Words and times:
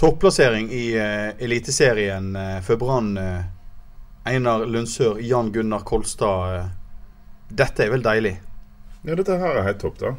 Topplassering 0.00 0.70
i 0.72 0.84
uh, 0.96 1.42
Eliteserien 1.44 2.30
uh, 2.36 2.60
for 2.64 2.80
Brann. 2.80 3.12
Uh, 3.18 3.42
Einar 4.24 4.66
Lundsør, 4.66 5.18
Jan 5.20 5.52
Gunnar 5.52 5.84
Kolstad. 5.84 6.70
dette 7.48 7.84
er 7.84 7.90
vel 7.90 8.04
deilig? 8.04 8.34
Ja, 9.04 9.16
dette 9.16 9.36
her 9.40 9.56
er 9.56 9.64
helt 9.64 9.80
topp, 9.80 9.96
da. 10.00 10.12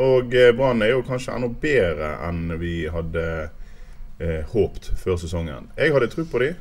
Og 0.00 0.32
Brann 0.56 0.82
er 0.82 0.94
jo 0.94 1.04
kanskje 1.04 1.34
enda 1.36 1.48
bedre 1.62 2.14
enn 2.28 2.56
vi 2.60 2.74
hadde 2.92 3.24
eh, 4.18 4.44
håpt 4.52 4.90
før 4.98 5.18
sesongen. 5.20 5.70
Jeg 5.78 5.94
hadde 5.94 6.10
tro 6.12 6.24
på 6.28 6.42
de. 6.42 6.52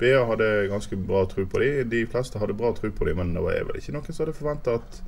BA 0.00 0.22
hadde 0.26 0.48
ganske 0.70 0.98
bra 0.98 1.24
tro 1.30 1.44
på 1.46 1.62
de. 1.62 1.70
De 1.90 2.04
fleste 2.10 2.40
hadde 2.42 2.56
bra 2.58 2.72
tro 2.76 2.90
på 2.90 3.06
de, 3.06 3.14
men 3.18 3.34
det 3.36 3.44
var 3.44 3.60
vel 3.68 3.78
ikke 3.78 3.94
noen 3.94 4.08
som 4.08 4.24
hadde 4.24 4.38
forventa 4.38 4.76
at 4.80 5.02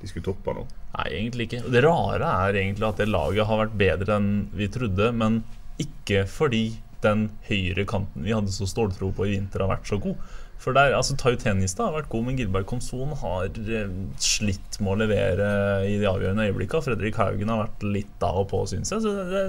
de 0.00 0.08
skulle 0.08 0.24
toppe 0.24 0.54
nå. 0.56 0.64
Nei, 0.96 1.08
egentlig 1.12 1.48
ikke. 1.48 1.64
Det 1.68 1.82
rare 1.84 2.34
er 2.46 2.60
egentlig 2.62 2.88
at 2.88 3.02
det 3.02 3.10
laget 3.10 3.48
har 3.48 3.64
vært 3.64 3.80
bedre 3.80 4.16
enn 4.16 4.30
vi 4.56 4.70
trodde, 4.72 5.10
men 5.12 5.42
ikke 5.82 6.26
fordi 6.28 6.64
den 7.04 7.30
høyre 7.48 7.86
kanten 7.88 8.26
vi 8.26 8.34
hadde 8.36 8.52
så 8.52 8.68
ståltro 8.68 9.10
på 9.16 9.26
i 9.26 9.34
vinter, 9.38 9.64
har 9.64 9.72
vært 9.72 9.88
så 9.88 9.98
god. 10.02 10.20
For 10.60 10.76
der, 10.76 10.92
altså 10.92 11.14
Tautenista 11.16 11.86
har 11.86 11.94
vært 11.94 12.10
god, 12.12 12.26
men 12.26 12.36
Gilbert 12.36 12.66
Komson 12.68 13.14
har 13.22 13.46
eh, 13.48 13.94
slitt 14.20 14.76
med 14.84 14.92
å 14.92 14.98
levere 15.00 15.46
i 15.88 15.94
de 16.02 16.08
avgjørende 16.10 16.50
øyeblikkene. 16.50 16.84
Fredrik 16.84 17.16
Haugen 17.16 17.48
har 17.48 17.62
vært 17.62 17.86
litt 17.96 18.26
av 18.26 18.42
og 18.42 18.50
på, 18.50 18.60
syns 18.68 18.92
jeg. 18.92 19.00
Så 19.06 19.14
det, 19.30 19.46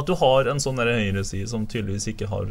at 0.00 0.08
du 0.08 0.14
har 0.16 0.48
en 0.48 0.62
sånn 0.62 0.80
høyreside 0.80 1.50
som 1.52 1.68
tydeligvis 1.68 2.08
ikke 2.14 2.30
har 2.32 2.48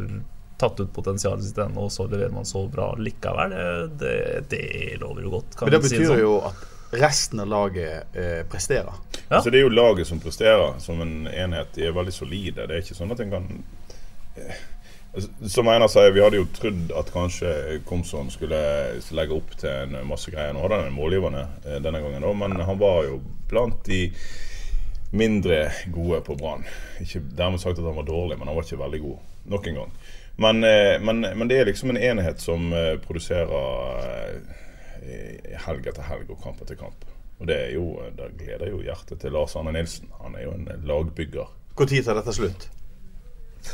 tatt 0.60 0.78
ut 0.78 0.94
potensialet 0.94 1.48
sitt 1.48 1.58
ennå, 1.60 1.88
og 1.88 1.92
så 1.92 2.06
leverer 2.06 2.32
man 2.32 2.46
så 2.48 2.62
bra 2.70 2.92
likevel, 2.94 3.52
det, 3.98 4.14
det, 4.54 4.54
det 4.54 5.02
lover 5.02 5.26
jo 5.26 5.34
godt. 5.34 5.58
Kan 5.58 5.66
Men 5.66 5.76
det 5.76 5.84
betyr 5.88 5.96
si 5.96 6.02
betyr 6.04 6.14
sånn. 6.14 6.22
jo 6.22 6.38
at 6.46 6.64
resten 6.90 7.40
av 7.40 7.46
laget 7.46 8.16
eh, 8.16 8.46
presterer. 8.50 8.92
Ja. 9.28 9.36
Altså, 9.36 9.50
det 9.50 9.58
er 9.58 9.66
jo 9.66 9.74
laget 9.74 10.06
som 10.06 10.20
presterer 10.20 10.78
som 10.78 11.00
en 11.02 11.26
enhet. 11.26 11.74
De 11.74 11.86
er 11.86 11.94
veldig 11.96 12.14
solide. 12.14 12.66
Det 12.66 12.76
er 12.76 12.84
ikke 12.84 12.98
sånn 12.98 13.12
at 13.14 13.22
en 13.22 13.32
kan 13.34 13.46
eh, 14.36 14.64
altså, 15.14 15.30
Som 15.50 15.70
Einar 15.72 15.90
sier, 15.92 16.14
vi 16.14 16.22
hadde 16.22 16.40
jo 16.40 16.48
trodd 16.56 16.92
at 16.96 17.12
kanskje 17.14 17.80
Komson 17.88 18.30
skulle 18.30 18.60
legge 19.18 19.36
opp 19.36 19.56
til 19.58 19.70
en 19.70 19.98
masse 20.08 20.30
greier. 20.32 20.54
Nå 20.54 20.62
hadde 20.64 20.82
han 20.82 20.90
en 20.90 20.98
målgivende 20.98 21.46
eh, 21.64 21.80
denne 21.84 22.02
gangen, 22.04 22.22
da, 22.22 22.34
men 22.44 22.68
han 22.68 22.82
var 22.82 23.02
jo 23.08 23.22
blant 23.50 23.82
de 23.86 24.06
mindre 25.16 25.70
gode 25.94 26.20
på 26.26 26.36
Brann. 26.38 26.66
Ikke 27.02 27.22
dermed 27.38 27.62
sagt 27.62 27.78
at 27.78 27.86
han 27.86 27.98
var 27.98 28.06
dårlig, 28.06 28.38
men 28.38 28.48
han 28.50 28.56
var 28.56 28.66
ikke 28.66 28.82
veldig 28.82 29.02
god. 29.04 29.34
Nok 29.50 29.66
en 29.70 29.80
gang. 29.80 29.98
Men, 30.36 30.64
eh, 30.64 31.00
men, 31.00 31.20
men 31.20 31.48
det 31.48 31.60
er 31.60 31.68
liksom 31.70 31.90
en 31.90 32.00
enhet 32.00 32.42
som 32.42 32.72
eh, 32.76 32.94
produserer 33.00 34.40
helg 35.66 35.86
etter 35.90 36.06
helg 36.06 36.30
og 36.32 36.40
kamp 36.42 36.62
etter 36.64 36.78
kamp. 36.78 37.04
Og 37.40 37.50
det, 37.50 37.58
jo, 37.74 37.90
det 38.16 38.30
gleder 38.40 38.70
jo 38.72 38.80
hjertet 38.84 39.20
til 39.20 39.34
Lars 39.36 39.56
Arne 39.58 39.74
Nilsen. 39.76 40.08
Han 40.22 40.36
er 40.38 40.46
jo 40.46 40.54
en 40.56 40.68
lagbygger. 40.88 41.52
Når 41.76 41.92
tar 42.06 42.16
dette 42.16 42.32
slutt? 42.32 42.68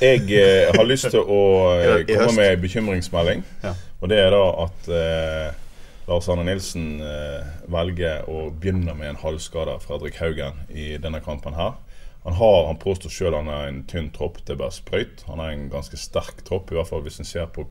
Jeg 0.01 0.25
eh, 0.33 0.71
har 0.73 0.87
lyst 0.89 1.11
til 1.13 1.21
å 1.21 1.43
eh, 1.77 2.07
komme 2.09 2.39
med 2.41 2.55
en 2.55 2.63
bekymringsmelding. 2.63 3.45
Ja. 3.63 3.75
Og 4.01 4.11
det 4.11 4.19
er 4.19 4.33
da 4.35 4.43
at 4.65 4.89
eh, 4.91 5.61
Lars 6.09 6.29
Arne 6.33 6.47
Nilsen 6.49 6.97
eh, 7.05 7.53
velger 7.71 8.27
å 8.31 8.49
begynne 8.51 8.97
med 8.99 9.13
en 9.13 9.21
halvskada 9.23 9.77
Fredrik 9.85 10.19
Haugen 10.23 10.65
i 10.71 10.97
denne 11.03 11.23
kampen 11.23 11.55
her. 11.55 11.77
Han, 12.25 12.35
har, 12.39 12.67
han 12.69 12.79
påstår 12.83 13.11
sjøl 13.11 13.35
han 13.35 13.51
er 13.51 13.69
en 13.69 13.83
tynn 13.91 14.11
tropp, 14.15 14.41
det 14.47 14.57
er 14.57 14.63
bare 14.63 14.75
sprøyt. 14.75 15.25
Han 15.29 15.43
er 15.43 15.55
en 15.55 15.69
ganske 15.71 15.99
sterk 15.99 16.43
tropp, 16.47 16.71
i 16.71 16.79
hvert 16.79 16.91
fall 16.91 17.03
hvis 17.07 17.21
en 17.23 17.29
ser 17.29 17.51
på 17.55 17.67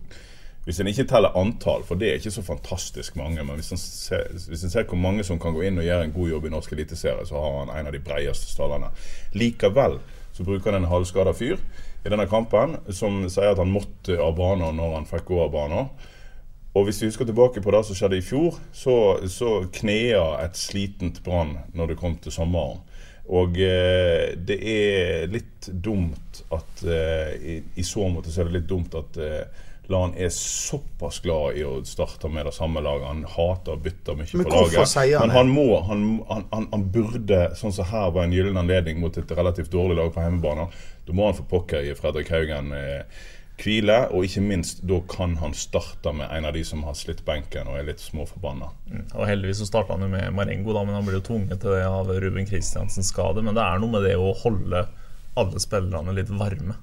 hvis 0.65 0.79
en 0.79 0.89
ikke 0.91 1.07
teller 1.09 1.37
antall, 1.39 1.81
for 1.87 1.97
det 1.97 2.09
er 2.09 2.19
ikke 2.19 2.33
så 2.35 2.43
fantastisk 2.45 3.15
mange, 3.17 3.41
men 3.41 3.57
hvis 3.57 3.71
en 3.73 3.81
ser, 3.81 4.27
ser 4.37 4.85
hvor 4.85 4.99
mange 5.01 5.25
som 5.25 5.39
kan 5.41 5.55
gå 5.55 5.63
inn 5.65 5.81
og 5.81 5.87
gjøre 5.87 6.05
en 6.05 6.13
god 6.13 6.29
jobb 6.29 6.45
i 6.45 6.51
norsk 6.53 6.75
eliteserie, 6.75 7.25
så 7.25 7.39
har 7.41 7.55
han 7.59 7.73
en 7.73 7.89
av 7.89 7.95
de 7.95 8.03
bredeste 8.03 8.51
stallene. 8.53 8.91
Likevel 9.33 9.97
så 10.31 10.45
bruker 10.45 10.71
han 10.71 10.83
en 10.83 10.91
halvskada 10.91 11.33
fyr 11.33 11.57
i 12.05 12.09
denne 12.09 12.27
kampen 12.29 12.77
som 12.93 13.23
sier 13.29 13.55
at 13.55 13.61
han 13.61 13.73
måtte 13.73 14.19
av 14.21 14.35
banen 14.37 14.77
når 14.77 14.99
han 14.99 15.09
fikk 15.09 15.31
gå 15.31 15.41
av 15.43 15.51
banen. 15.55 15.89
Og 16.77 16.85
hvis 16.87 17.01
vi 17.01 17.09
husker 17.09 17.27
tilbake 17.27 17.61
på 17.61 17.73
det 17.73 17.81
som 17.83 17.97
skjedde 17.97 18.21
i 18.21 18.23
fjor, 18.23 18.55
så, 18.71 18.95
så 19.27 19.57
knea 19.75 20.23
et 20.45 20.55
slitent 20.55 21.19
Brann 21.25 21.57
når 21.75 21.91
det 21.91 21.99
kom 21.99 22.15
til 22.21 22.31
sommeren. 22.31 22.79
Og 23.31 23.57
eh, 23.63 24.31
det 24.37 24.57
er 24.67 25.27
litt 25.31 25.67
dumt 25.83 26.41
at 26.51 26.85
eh, 26.87 27.33
i, 27.37 27.57
I 27.79 27.85
så 27.85 28.07
måte 28.11 28.31
så 28.31 28.41
er 28.41 28.49
det 28.49 28.59
litt 28.59 28.71
dumt 28.71 28.95
at 28.97 29.19
eh, 29.21 29.67
Lan 29.89 30.13
er 30.15 30.29
såpass 30.29 31.19
glad 31.19 31.57
i 31.57 31.63
å 31.67 31.81
starte 31.83 32.29
med 32.31 32.45
det 32.45 32.53
samme 32.55 32.79
laget. 32.85 33.07
Han 33.07 33.23
hater 33.27 33.73
å 33.75 33.81
bytte 33.81 34.13
mye 34.15 34.29
Men 34.37 34.45
på 34.45 34.53
hvorfor 34.53 34.77
laget. 34.77 34.91
sier 34.93 35.17
han 35.19 35.27
Men 35.27 35.33
det? 35.33 35.37
han 35.39 35.49
må, 35.51 35.67
han, 35.89 36.05
han, 36.29 36.67
han, 36.71 36.85
burde, 36.93 37.41
sånn 37.59 37.73
som 37.75 37.89
her 37.89 38.13
var 38.15 38.23
en 38.23 38.35
gyllen 38.35 38.61
anledning 38.61 39.01
mot 39.01 39.17
et 39.17 39.31
relativt 39.35 39.71
dårlig 39.73 39.97
lag 39.99 40.13
på 40.15 40.23
hjemmebane, 40.23 40.69
da 41.07 41.13
må 41.17 41.27
han 41.27 41.35
for 41.35 41.49
pokker 41.49 41.83
gi 41.83 41.95
Fredrik 41.97 42.29
Haugen 42.31 42.71
eh, 42.77 43.25
hvile. 43.61 43.97
Og 44.15 44.29
ikke 44.29 44.43
minst, 44.45 44.79
da 44.87 45.01
kan 45.11 45.35
han 45.41 45.53
starte 45.57 46.13
med 46.15 46.29
en 46.33 46.47
av 46.47 46.53
de 46.55 46.63
som 46.65 46.85
har 46.87 46.95
slitt 46.97 47.25
benken 47.27 47.67
og 47.67 47.81
er 47.81 47.89
litt 47.89 48.01
småforbanna. 48.05 48.69
Og 49.17 49.25
heldigvis 49.27 49.59
så 49.63 49.67
starta 49.69 49.97
han 49.97 50.05
jo 50.07 50.11
med 50.13 50.31
Marengo, 50.37 50.71
da, 50.77 50.85
men 50.87 50.95
han 50.97 51.05
ble 51.09 51.19
jo 51.19 51.25
tvunget 51.33 51.59
til 51.61 51.75
det 51.75 51.83
av 51.89 52.09
Ruben 52.21 52.47
Kristiansens 52.47 53.11
skade. 53.11 53.43
Men 53.43 53.57
det 53.57 53.65
er 53.65 53.81
noe 53.81 53.97
med 53.97 54.07
det 54.07 54.15
å 54.17 54.31
holde 54.45 54.85
alle 55.41 55.61
spillerne 55.63 56.15
litt 56.15 56.31
varme. 56.31 56.77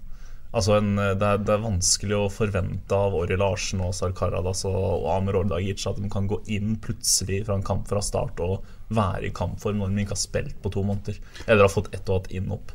Altså 0.49 0.79
en, 0.79 0.95
det, 0.97 1.27
er, 1.27 1.43
det 1.45 1.53
er 1.53 1.61
vanskelig 1.61 2.17
å 2.17 2.31
forvente 2.33 2.97
av 2.97 3.17
Ori 3.19 3.37
Larsen 3.37 3.83
og 3.85 3.93
Sar 3.97 4.15
Karadas 4.17 4.65
og, 4.69 4.79
og 4.79 5.09
Amer 5.13 5.37
Ordagic 5.43 5.85
at 5.91 6.01
de 6.01 6.09
kan 6.13 6.29
gå 6.31 6.41
inn 6.57 6.79
plutselig 6.81 7.43
fra 7.45 7.59
en 7.59 7.67
kamp 7.67 7.85
fra 7.91 8.01
start 8.05 8.41
og 8.41 8.65
være 8.89 9.29
i 9.29 9.35
kampform 9.37 9.83
når 9.83 9.93
de 9.93 10.07
ikke 10.07 10.17
har 10.17 10.23
spilt 10.23 10.57
på 10.65 10.73
to 10.73 10.85
måneder. 10.89 11.21
Eller 11.47 11.67
har 11.67 11.73
fått 11.73 11.93
ett 11.93 12.09
og 12.09 12.23
ett 12.23 12.39
inn 12.41 12.49
opp. 12.55 12.73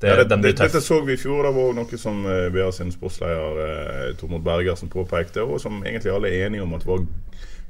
Det, 0.00 0.08
Ja, 0.08 0.16
det, 0.24 0.36
det, 0.42 0.56
dette 0.58 0.80
så 0.82 1.02
vi 1.06 1.14
i 1.14 1.20
fjor. 1.20 1.44
Det 1.46 1.52
var 1.54 1.76
noe 1.76 1.98
som 2.00 2.24
eh, 2.26 2.48
BA 2.50 2.70
sin 2.74 2.90
sportsleder 2.90 3.60
eh, 3.66 4.06
Tormod 4.18 4.42
Bergersen 4.42 4.90
påpekte, 4.90 5.44
og 5.44 5.60
som 5.62 5.84
egentlig 5.84 6.10
alle 6.10 6.32
er 6.32 6.48
enige 6.48 6.64
om 6.64 6.72
at 6.74 6.88
var 6.88 7.04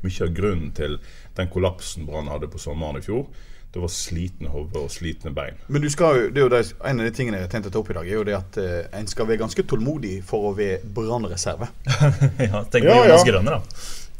mye 0.03 0.25
av 0.25 0.33
grunnen 0.35 0.71
til 0.75 0.97
den 1.37 1.51
kollapsen 1.53 2.07
Brann 2.09 2.31
hadde 2.33 2.49
på 2.51 2.63
sommeren 2.63 3.03
i 3.03 3.05
fjor. 3.05 3.27
Det 3.72 3.81
var 3.81 3.88
slitne 3.88 4.50
hoder 4.53 4.83
og 4.84 4.91
slitne 4.93 5.33
bein. 5.33 5.56
Men 5.72 5.81
du 5.84 5.88
skal 5.93 6.19
jo, 6.19 6.27
det 6.34 6.43
er 6.43 6.44
jo 6.44 6.50
det, 6.53 6.60
en 6.91 7.00
av 7.00 7.06
de 7.09 7.12
tingene 7.16 7.38
jeg 7.41 7.50
tenkte 7.55 7.71
å 7.71 7.72
ta 7.72 7.81
opp 7.81 7.91
i 7.91 7.97
dag, 7.97 8.09
er 8.10 8.19
jo 8.19 8.25
det 8.28 8.34
at 8.37 8.59
eh, 8.60 8.83
en 8.99 9.09
skal 9.09 9.28
være 9.31 9.41
ganske 9.47 9.65
tålmodig 9.71 10.19
for 10.28 10.50
å 10.50 10.53
være 10.59 10.83
brannreserve. 10.93 11.71
ja, 12.50 12.62
tenk 12.69 12.84
på 12.84 12.91
Ja, 12.91 12.99
Jonas 13.00 13.25
ja. 13.25 13.28
Grønner, 13.31 13.59
da. 13.59 13.62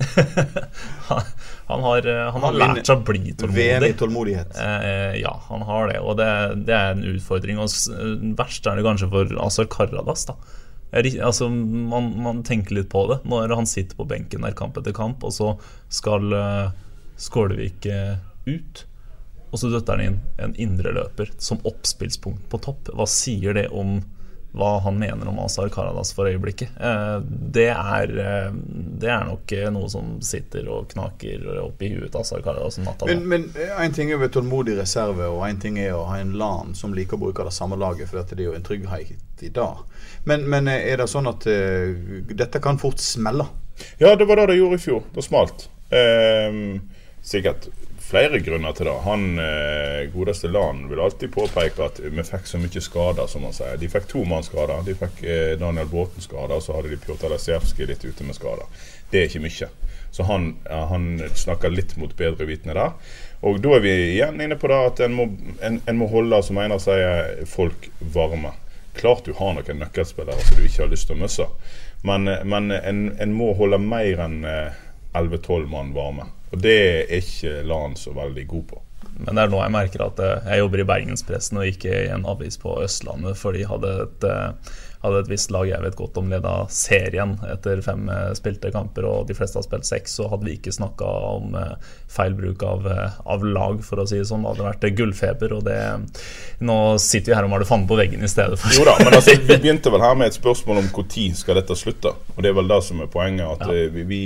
han, 1.09 1.21
han 1.69 1.85
har, 1.85 2.07
eh, 2.09 2.23
han 2.33 2.41
har 2.47 2.49
Han 2.49 2.59
lært 2.63 2.89
seg 2.89 2.97
å 2.97 3.05
bli 3.07 3.35
tålmodig. 3.39 3.93
tålmodighet. 4.01 4.57
Eh, 4.57 5.19
ja, 5.21 5.35
han 5.51 5.63
har 5.69 5.93
det, 5.93 6.01
og 6.01 6.17
det, 6.19 6.31
det 6.67 6.75
er 6.79 6.97
en 6.97 7.05
utfordring. 7.13 7.61
Og 7.63 7.69
s- 7.71 7.91
verst 8.39 8.67
er 8.67 8.81
det 8.81 8.87
kanskje 8.89 9.11
for 9.13 9.37
Azar 9.45 9.69
Karadas. 9.71 10.25
da 10.31 10.39
altså, 10.93 11.49
man, 11.49 12.11
man 12.21 12.43
tenker 12.45 12.77
litt 12.77 12.91
på 12.93 13.07
det 13.09 13.23
når 13.29 13.55
han 13.57 13.67
sitter 13.69 13.97
på 13.97 14.05
benken 14.09 14.43
der 14.45 14.53
kamp 14.57 14.77
etter 14.77 14.93
kamp, 14.97 15.23
og 15.25 15.33
så 15.33 15.55
skal 15.93 16.33
uh, 16.37 16.73
Skålevik 17.17 17.87
uh, 17.89 18.17
ut. 18.49 18.85
Og 19.53 19.61
så 19.61 19.69
døtter 19.69 19.99
han 19.99 20.07
inn 20.07 20.19
en 20.41 20.57
indreløper 20.57 21.35
som 21.39 21.61
oppspillspunkt 21.69 22.49
på 22.51 22.61
topp. 22.65 22.89
Hva 22.97 23.07
sier 23.11 23.55
det 23.59 23.69
om 23.69 24.01
hva 24.53 24.79
han 24.85 24.99
mener 25.01 25.29
om 25.29 25.39
Azar 25.41 25.69
Karadas 25.73 26.13
for 26.13 26.29
øyeblikket? 26.29 26.69
Eh, 26.81 27.19
det, 27.57 27.71
er, 27.73 28.11
eh, 28.21 28.51
det 29.01 29.09
er 29.09 29.25
nok 29.25 29.53
eh, 29.57 29.69
noe 29.73 29.89
som 29.89 30.19
sitter 30.25 30.69
og 30.69 30.91
knaker 30.93 31.47
oppi 31.63 31.89
huet 31.95 32.11
til 32.13 32.21
Azar 32.21 32.45
Karadas 32.45 32.77
om 32.81 32.85
natta. 32.85 33.09
Men, 33.17 33.49
én 33.57 33.73
en 33.87 33.97
ting 33.97 34.13
er 34.13 34.19
å 34.19 34.23
være 34.23 34.35
tålmodig 34.37 34.77
reserve, 34.77 35.31
og 35.33 35.47
en 35.49 35.61
ting 35.61 35.81
er 35.81 35.97
å 35.97 36.05
ha 36.11 36.21
en 36.21 36.35
LAN 36.41 36.77
som 36.77 36.93
liker 36.97 37.17
å 37.17 37.23
bruke 37.25 37.49
det 37.49 37.55
samme 37.57 37.81
laget, 37.81 38.11
for 38.11 38.21
dette 38.21 38.37
er 38.37 38.51
jo 38.51 38.57
en 38.57 38.67
trygghet 38.67 39.41
i 39.41 39.53
dag. 39.53 39.85
Men, 40.29 40.45
men 40.53 40.69
er 40.69 41.01
det 41.01 41.09
sånn 41.11 41.27
at 41.33 41.49
uh, 41.49 41.89
dette 42.29 42.61
kan 42.63 42.79
fort 42.79 43.01
smelle? 43.03 43.49
Ja, 43.99 44.13
det 44.15 44.29
var 44.29 44.39
det 44.39 44.53
det 44.53 44.61
gjorde 44.61 44.79
i 44.79 44.85
fjor. 44.85 45.01
Det 45.17 45.25
smalt. 45.25 45.67
Um, 45.91 46.77
sikkert 47.25 47.73
flere 48.13 48.39
grunner 48.45 48.73
til 48.77 48.87
det. 48.91 48.95
Han 49.07 49.23
eh, 49.41 50.01
godeste 50.13 50.51
Lan 50.53 50.85
vil 50.91 51.01
alltid 51.01 51.33
påpeke 51.33 51.87
at 51.87 52.01
vi 52.05 52.25
fikk 52.27 52.49
så 52.49 52.61
mye 52.61 52.83
skader, 52.85 53.29
som 53.31 53.47
han 53.49 53.57
sier. 53.57 53.79
De 53.81 53.89
fikk 53.89 54.11
to 54.11 54.25
mann 54.29 54.45
skader. 54.45 54.85
De 54.85 54.97
fikk 54.99 55.23
eh, 55.25 55.55
Daniel 55.61 55.89
Bråten 55.89 56.25
skader, 56.25 56.59
og 56.59 56.65
så 56.65 56.77
hadde 56.77 56.93
de 56.93 57.01
Pjotr 57.01 57.33
Lesevskij 57.33 57.89
litt 57.89 58.05
ute 58.05 58.27
med 58.29 58.37
skader. 58.37 58.69
Det 59.13 59.23
er 59.23 59.31
ikke 59.31 59.45
mye. 59.47 59.71
Så 60.13 60.27
han, 60.29 60.51
han 60.69 61.07
snakker 61.41 61.73
litt 61.73 61.97
mot 61.97 62.13
bedre 62.17 62.45
vitende 62.49 62.77
der. 62.77 62.93
Og 63.49 63.63
da 63.65 63.79
er 63.79 63.85
vi 63.87 63.95
igjen 64.11 64.45
inne 64.45 64.61
på 64.61 64.69
det 64.69 64.81
at 64.91 65.01
en 65.07 65.17
må, 65.17 65.31
en, 65.65 65.81
en 65.89 65.99
må 65.99 66.11
holde, 66.13 66.43
som 66.45 66.61
Einar 66.61 66.83
sier, 66.85 67.47
folk 67.49 67.89
varme. 68.13 68.53
Klart 68.99 69.25
du 69.25 69.33
har 69.39 69.57
noen 69.57 69.81
nøkkelspillere 69.81 70.45
som 70.45 70.61
du 70.61 70.67
ikke 70.69 70.85
har 70.85 70.93
lyst 70.93 71.09
til 71.09 71.17
å 71.17 71.23
miste, 71.23 71.49
men, 72.05 72.29
men 72.45 72.69
en, 72.77 73.07
en 73.17 73.33
må 73.33 73.55
holde 73.57 73.79
mer 73.81 74.21
enn 74.21 74.43
eh, 74.45 74.83
11-12 75.15 75.67
mann 75.71 75.93
varme. 75.97 76.31
Og 76.53 76.61
det 76.63 76.79
er 76.79 77.13
ikke 77.21 77.61
LAN 77.69 77.97
så 77.97 78.13
veldig 78.17 78.47
god 78.49 78.67
på. 78.73 78.83
Men 79.23 79.37
det 79.37 79.45
er 79.45 79.53
nå 79.53 79.61
jeg 79.61 79.75
merker 79.75 80.07
at 80.07 80.23
eh, 80.23 80.49
jeg 80.53 80.63
jobber 80.65 80.83
i 80.83 80.89
Bergenspressen 80.89 81.61
og 81.61 81.69
ikke 81.69 81.93
i 82.07 82.09
en 82.15 82.25
avis 82.29 82.59
på 82.61 82.79
Østlandet, 82.83 83.37
for 83.39 83.57
de 83.57 83.67
hadde 83.69 83.91
et, 84.07 84.27
eh, 84.27 84.73
hadde 85.03 85.21
et 85.23 85.31
visst 85.31 85.53
lag 85.55 85.67
jeg 85.69 85.83
vet 85.83 85.99
godt 85.99 86.19
om 86.21 86.31
leda 86.33 86.55
serien 86.73 87.35
etter 87.51 87.83
fem 87.85 88.09
eh, 88.11 88.31
spilte 88.39 88.73
kamper, 88.75 89.07
og 89.09 89.29
de 89.29 89.37
fleste 89.37 89.61
har 89.61 89.67
spilt 89.67 89.89
seks, 89.89 90.17
så 90.19 90.31
hadde 90.33 90.49
vi 90.49 90.57
ikke 90.57 90.75
snakka 90.75 91.11
om 91.33 91.59
feil 92.13 92.35
bruk 92.39 92.65
av, 92.67 92.89
av, 92.89 93.47
lag, 93.47 93.79
for 93.85 94.03
å 94.03 94.09
si 94.09 94.19
det 94.21 94.27
sånn. 94.31 94.45
Det 94.47 94.55
hadde 94.55 94.69
vært 94.71 94.99
gullfeber, 94.99 95.57
og 95.59 95.65
det 95.69 95.79
Nå 96.63 96.77
sitter 97.03 97.33
vi 97.33 97.37
her 97.37 97.47
og 97.47 97.53
maler 97.53 97.69
fanden 97.69 97.89
på 97.91 97.99
veggen 97.99 98.23
i 98.23 98.31
stedet 98.31 98.59
for 98.61 98.75
Jo 98.77 98.85
da, 98.87 98.97
men 99.03 99.17
altså, 99.17 99.35
vi 99.35 99.57
begynte 99.65 99.93
vel 99.93 100.05
her 100.05 100.19
med 100.19 100.31
et 100.31 100.39
spørsmål 100.39 100.83
om 100.83 100.93
når 100.93 101.39
skal 101.39 101.59
dette 101.59 101.79
slutte, 101.79 102.15
og 102.35 102.45
det 102.45 102.53
er 102.53 102.59
vel 102.59 102.71
det 102.71 102.83
som 102.87 103.03
er 103.03 103.11
poenget. 103.11 103.47
at 103.47 103.67
ja. 103.67 103.89
vi, 103.93 104.05
vi 104.09 104.23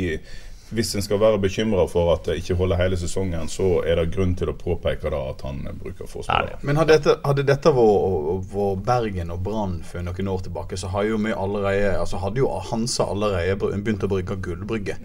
hvis 0.74 0.94
en 0.98 1.04
skal 1.04 1.20
være 1.22 1.38
bekymra 1.38 1.84
for 1.90 2.10
at 2.16 2.26
det 2.26 2.40
ikke 2.40 2.56
holder 2.58 2.80
hele 2.80 2.96
sesongen, 2.98 3.46
så 3.50 3.84
er 3.86 4.00
det 4.00 4.08
grunn 4.16 4.34
til 4.38 4.50
å 4.50 4.54
påpeke 4.58 5.12
da 5.12 5.20
at 5.30 5.44
han 5.46 5.60
bruker 5.78 6.08
forsvaret. 6.10 6.64
Men 6.66 6.80
hadde 6.80 6.96
dette, 6.96 7.14
hadde 7.22 7.44
dette 7.46 7.72
vært 7.76 8.82
Bergen 8.86 9.30
og 9.34 9.44
Brann 9.46 9.76
for 9.86 10.02
noen 10.06 10.32
år 10.32 10.42
tilbake, 10.48 10.78
så 10.80 10.90
hadde 10.90 11.12
jo 11.12 11.20
vi 11.22 11.34
allerede 11.36 11.92
altså 12.00 12.18
hadde 12.22 12.42
jo 12.42 12.50
Hansa 12.70 13.06
allerede 13.12 13.58
begynt 13.58 14.06
å 14.06 14.10
bruke 14.10 14.38
gullbrygge. 14.42 14.98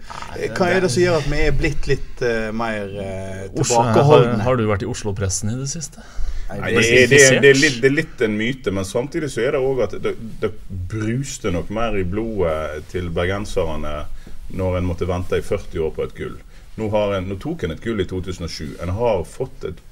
Hva 0.56 0.72
er 0.72 0.82
det 0.82 0.90
som 0.94 1.04
gjør 1.04 1.20
at 1.20 1.30
vi 1.30 1.44
er 1.46 1.54
blitt 1.54 1.86
litt 1.90 2.24
uh, 2.26 2.50
mer 2.56 2.90
uh, 2.98 3.46
tilbakeholdne? 3.54 4.34
Har, 4.42 4.44
har, 4.48 4.58
du 4.58 4.66
vært 4.70 4.86
i 4.86 4.90
Oslo-pressen 4.90 5.54
i 5.54 5.60
det 5.60 5.70
siste? 5.70 6.02
Nei, 6.52 6.72
det, 6.74 6.82
er, 6.82 7.06
det, 7.08 7.20
er, 7.22 7.38
det, 7.40 7.50
er 7.52 7.56
litt, 7.56 7.78
det, 7.80 7.88
er, 7.88 7.94
litt, 7.96 8.24
en 8.26 8.34
myte, 8.36 8.72
men 8.74 8.84
samtidig 8.84 9.30
så 9.32 9.44
er 9.46 9.54
det 9.54 9.62
òg 9.62 9.86
at 9.86 9.94
det, 10.04 10.12
det 10.42 10.50
bruste 10.90 11.52
nok 11.54 11.70
mer 11.72 11.96
i 11.96 12.04
blodet 12.04 12.82
til 12.92 13.08
bergenserne 13.14 14.02
når 14.52 14.78
en 14.78 14.88
måtte 14.88 15.08
vente 15.08 15.38
i 15.38 15.44
40 15.44 15.86
år 15.86 15.92
på 15.96 16.06
et 16.06 16.16
gull. 16.18 16.38
Nå, 16.76 16.88
en, 16.88 17.28
nå 17.28 17.36
tok 17.40 17.66
en 17.66 17.74
et 17.74 17.82
gull 17.84 18.00
i 18.00 18.08
2007. 18.08 18.78
En 18.82 18.94
har 18.96 19.26
fått 19.28 19.66
et 19.68 19.82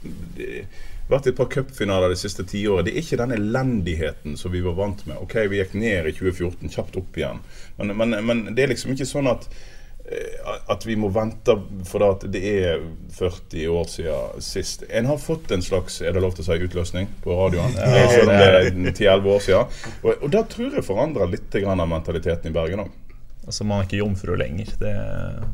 vært 1.10 1.26
i 1.26 1.32
et 1.32 1.38
par 1.38 1.50
cupfinaler 1.50 2.12
det 2.12 2.20
siste 2.20 2.44
tiåret. 2.46 2.86
Det 2.86 2.94
er 2.94 3.02
ikke 3.02 3.18
den 3.20 3.34
elendigheten 3.34 4.38
som 4.38 4.52
vi 4.54 4.62
var 4.64 4.78
vant 4.78 5.02
med. 5.08 5.18
Ok, 5.24 5.36
Vi 5.50 5.58
gikk 5.60 5.74
ned 5.74 6.06
i 6.06 6.14
2014, 6.14 6.70
kjapt 6.70 6.96
opp 7.00 7.18
igjen. 7.18 7.42
Men, 7.80 7.96
men, 7.98 8.16
men 8.26 8.46
det 8.54 8.64
er 8.64 8.72
liksom 8.74 8.94
ikke 8.94 9.08
sånn 9.10 9.30
at 9.30 9.48
eh, 10.06 10.54
at 10.70 10.86
vi 10.86 10.96
må 10.98 11.10
vente 11.14 11.56
for 11.88 12.06
at 12.06 12.24
det 12.30 12.44
er 12.46 12.86
40 13.18 13.74
år 13.74 13.90
siden 13.90 14.46
sist. 14.46 14.86
En 14.88 15.10
har 15.10 15.20
fått 15.20 15.50
en 15.54 15.66
slags 15.66 16.00
er 16.02 16.14
det 16.14 16.22
lov 16.22 16.38
til 16.38 16.46
å 16.46 16.50
si 16.50 16.70
utløsning 16.70 17.10
på 17.24 17.36
radioen. 17.42 17.74
Ja, 17.80 18.06
det 18.30 18.40
er 18.46 18.70
10-11 18.70 19.30
år 19.34 19.46
siden. 19.48 19.78
Og, 20.04 20.12
og 20.14 20.32
da 20.32 20.46
tror 20.46 20.78
jeg 20.78 20.86
forandrer 20.86 21.34
litt 21.34 21.60
av 21.64 21.86
mentaliteten 21.88 22.52
i 22.52 22.54
Bergen 22.54 22.86
òg. 22.86 22.98
Altså 23.46 23.64
Man 23.64 23.80
er 23.80 23.88
ikke 23.88 24.00
jomfru 24.00 24.34
lenger. 24.38 24.72
Det, 24.78 24.92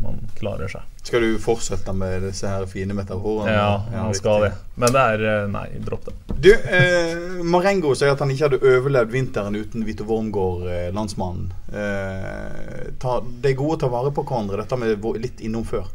man 0.02 0.18
klarer 0.38 0.70
seg. 0.70 0.84
Skal 1.06 1.22
du 1.22 1.36
fortsette 1.40 1.94
med 1.96 2.26
disse 2.26 2.50
her 2.50 2.66
fine 2.68 2.96
metaforene? 2.98 3.54
Ja, 3.54 3.70
man 3.92 4.16
skal 4.16 4.48
det. 4.48 4.52
Men 4.74 4.94
det 4.96 5.04
er 5.14 5.26
eh, 5.30 5.48
Nei, 5.52 5.66
dropp 5.86 6.08
det. 6.08 6.16
Du, 6.34 6.50
eh, 6.52 7.40
Marengo 7.46 7.94
sier 7.96 8.12
at 8.12 8.22
han 8.24 8.32
ikke 8.34 8.48
hadde 8.48 8.74
overlevd 8.74 9.14
vinteren 9.14 9.56
uten 9.56 9.86
Vito 9.86 10.04
Wormgård, 10.08 10.66
eh, 10.68 10.88
landsmannen. 10.96 11.52
Eh, 11.72 12.94
ta, 13.02 13.20
det 13.22 13.54
er 13.54 13.60
gode 13.62 13.78
å 13.78 13.84
ta 13.86 13.92
vare 13.92 14.12
på 14.12 14.26
hverandre, 14.26 14.60
dette 14.64 14.80
med 14.82 15.06
litt 15.22 15.44
innom 15.46 15.64
før 15.68 15.86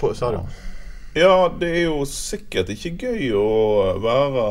på 0.00 0.12
stadion. 0.18 0.50
Ja, 1.16 1.48
det 1.48 1.68
er 1.72 1.84
jo 1.86 2.02
sikkert 2.04 2.68
ikke 2.74 2.90
gøy 3.06 3.30
å 3.40 3.44
være 4.04 4.42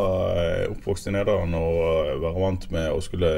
eh, 0.41 0.61
oppvokst 0.71 1.11
i 1.11 1.13
Nederland 1.13 1.53
og 1.59 1.75
eh, 1.85 2.15
være 2.23 2.41
vant 2.41 2.65
med 2.73 2.87
å 2.89 3.03
skulle 3.05 3.29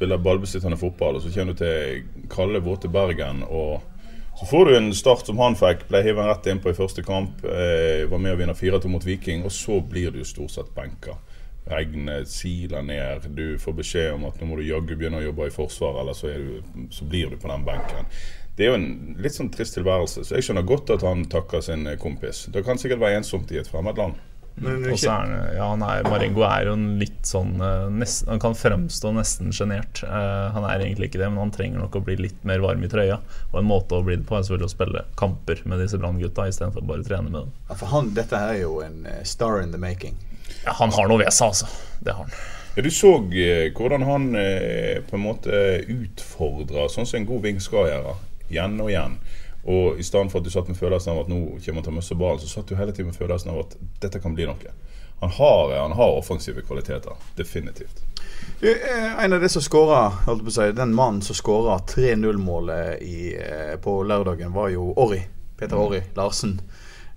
spiller 0.00 0.18
ballbesittende 0.24 0.80
fotball, 0.80 1.18
og 1.18 1.22
så 1.22 1.30
kommer 1.34 1.52
du 1.52 1.60
til 1.60 2.28
kalde, 2.32 2.62
våte 2.64 2.88
Bergen. 2.88 3.42
og 3.44 3.82
så 4.40 4.46
får 4.46 4.64
du 4.64 4.76
en 4.76 4.94
start 4.94 5.26
som 5.26 5.38
han 5.42 5.56
fikk, 5.58 5.82
ble 5.90 6.00
hivet 6.00 6.24
rett 6.24 6.46
innpå 6.48 6.72
i 6.72 6.76
første 6.78 7.02
kamp. 7.04 7.42
Eh, 7.44 8.06
var 8.08 8.22
med 8.22 8.32
å 8.32 8.38
vinne 8.38 8.54
4-2 8.56 8.88
mot 8.88 9.04
Viking, 9.04 9.42
og 9.44 9.52
så 9.52 9.82
blir 9.84 10.14
du 10.14 10.22
stort 10.24 10.54
sett 10.54 10.70
benka. 10.72 11.18
Regnet 11.68 12.30
siler 12.32 12.80
ned, 12.80 13.26
du 13.36 13.58
får 13.60 13.76
beskjed 13.82 14.14
om 14.14 14.24
at 14.30 14.40
nå 14.40 14.48
må 14.48 14.56
du 14.56 14.64
jaggu 14.64 14.94
begynne 14.94 15.20
å 15.20 15.26
jobbe 15.26 15.50
i 15.50 15.52
Forsvaret, 15.52 16.00
eller 16.00 16.16
så, 16.16 16.32
du, 16.32 16.86
så, 16.88 17.04
blir 17.04 17.28
du 17.28 17.36
på 17.36 17.52
den 17.52 17.68
benken. 17.68 18.08
Det 18.56 18.64
er 18.64 18.72
jo 18.72 18.80
en 18.80 19.20
litt 19.20 19.36
sånn 19.36 19.52
trist 19.52 19.76
tilværelse, 19.76 20.24
så 20.24 20.38
jeg 20.38 20.48
skjønner 20.48 20.64
godt 20.72 20.94
at 20.96 21.04
han 21.04 21.28
takker 21.28 21.60
sin 21.68 21.84
kompis. 22.00 22.46
Det 22.48 22.64
kan 22.64 22.80
sikkert 22.80 23.04
være 23.04 23.20
ensomt 23.20 23.52
i 23.52 23.60
et 23.60 23.68
fremmed 23.68 24.00
land. 24.00 24.16
Og 24.60 24.98
så 25.00 25.08
er 25.08 25.14
han, 25.14 25.34
ja, 25.56 25.68
nei, 25.80 25.94
Marengo 26.04 26.44
er 26.44 26.66
jo 26.68 26.74
en 26.76 26.86
litt 27.00 27.24
sånn 27.28 27.54
eh, 27.64 27.86
nest, 27.96 28.26
Han 28.28 28.42
kan 28.42 28.56
fremstå 28.58 29.12
nesten 29.16 29.54
sjenert. 29.56 30.02
Uh, 30.04 30.52
han 30.54 30.66
er 30.68 30.84
egentlig 30.84 31.10
ikke 31.10 31.22
det, 31.22 31.30
men 31.32 31.46
han 31.46 31.54
trenger 31.54 31.80
nok 31.80 31.96
å 31.96 32.04
bli 32.04 32.18
litt 32.20 32.44
mer 32.48 32.60
varm 32.64 32.84
i 32.84 32.90
trøya. 32.92 33.20
Og 33.50 33.60
en 33.62 33.68
måte 33.70 33.96
å 33.96 34.04
bli 34.04 34.18
det 34.20 34.28
på 34.28 34.36
er 34.36 34.44
selvfølgelig 34.44 34.68
å 34.68 34.74
spille 34.74 35.04
kamper 35.20 35.64
med 35.64 35.80
disse 35.80 36.00
Brann-gutta 36.00 36.48
istedenfor 36.50 36.84
bare 36.84 37.04
å 37.04 37.08
trene 37.08 37.30
med 37.30 37.38
dem. 37.40 37.52
Ja, 37.70 37.78
for 37.80 37.92
han, 37.94 38.12
dette 38.16 38.40
her 38.42 38.54
er 38.54 38.62
jo 38.66 38.80
en 38.84 39.04
eh, 39.08 39.22
star 39.28 39.62
in 39.64 39.72
the 39.72 39.80
making. 39.80 40.18
Ja, 40.66 40.76
han 40.76 40.92
har 40.92 41.08
noe 41.08 41.22
ved 41.22 41.32
seg, 41.32 41.54
altså. 41.54 41.70
Det 42.04 42.16
har 42.16 42.26
han. 42.26 42.40
Ja, 42.76 42.84
Du 42.84 42.90
så 42.94 43.16
hvordan 43.76 44.04
han 44.06 44.30
eh, 44.38 45.00
på 45.08 45.16
en 45.16 45.24
måte 45.24 45.54
utfordra, 45.88 46.88
sånn 46.92 47.08
som 47.08 47.22
en 47.22 47.30
god 47.32 47.46
ving 47.48 47.62
skal 47.64 47.88
gjøre, 47.90 48.18
igjen 48.50 48.76
og 48.82 48.92
igjen. 48.92 49.16
Og 49.64 49.98
i 50.00 50.04
stedet 50.06 50.32
for 50.32 50.40
at 50.40 50.46
du 50.46 50.52
satt 50.52 50.68
med 50.68 50.78
følelsen 50.78 51.12
av 51.12 51.24
at 51.24 51.32
nå 51.32 51.40
kommer 51.60 51.80
han 51.80 51.86
til 51.86 51.92
å 51.92 51.96
miste 51.98 52.16
ballen, 52.16 52.40
så 52.40 52.48
satt 52.48 52.70
du 52.70 52.78
hele 52.78 52.94
tiden 52.96 53.10
med 53.10 53.18
følelsen 53.18 53.52
av 53.52 53.64
at 53.66 53.76
dette 54.00 54.22
kan 54.22 54.36
bli 54.36 54.48
noe. 54.48 54.76
Han 55.20 55.32
har, 55.36 55.74
han 55.76 55.92
har 55.92 56.16
offensive 56.16 56.62
kvaliteter. 56.64 57.12
Definitivt. 57.36 58.00
Eh, 58.62 59.24
en 59.24 59.32
av 59.32 59.40
de 59.40 59.48
som 59.52 59.62
skåra, 59.62 60.12
si, 60.48 60.70
den 60.72 60.94
mannen 60.96 61.20
som 61.22 61.36
skåra 61.36 61.76
3-0-målet 61.78 63.02
eh, 63.02 63.74
på 63.84 63.98
lørdagen, 64.02 64.52
var 64.56 64.72
jo 64.72 64.94
Orri. 64.96 65.20
Peter. 65.60 65.76
Orri 65.76 66.00
Larsen. 66.16 66.60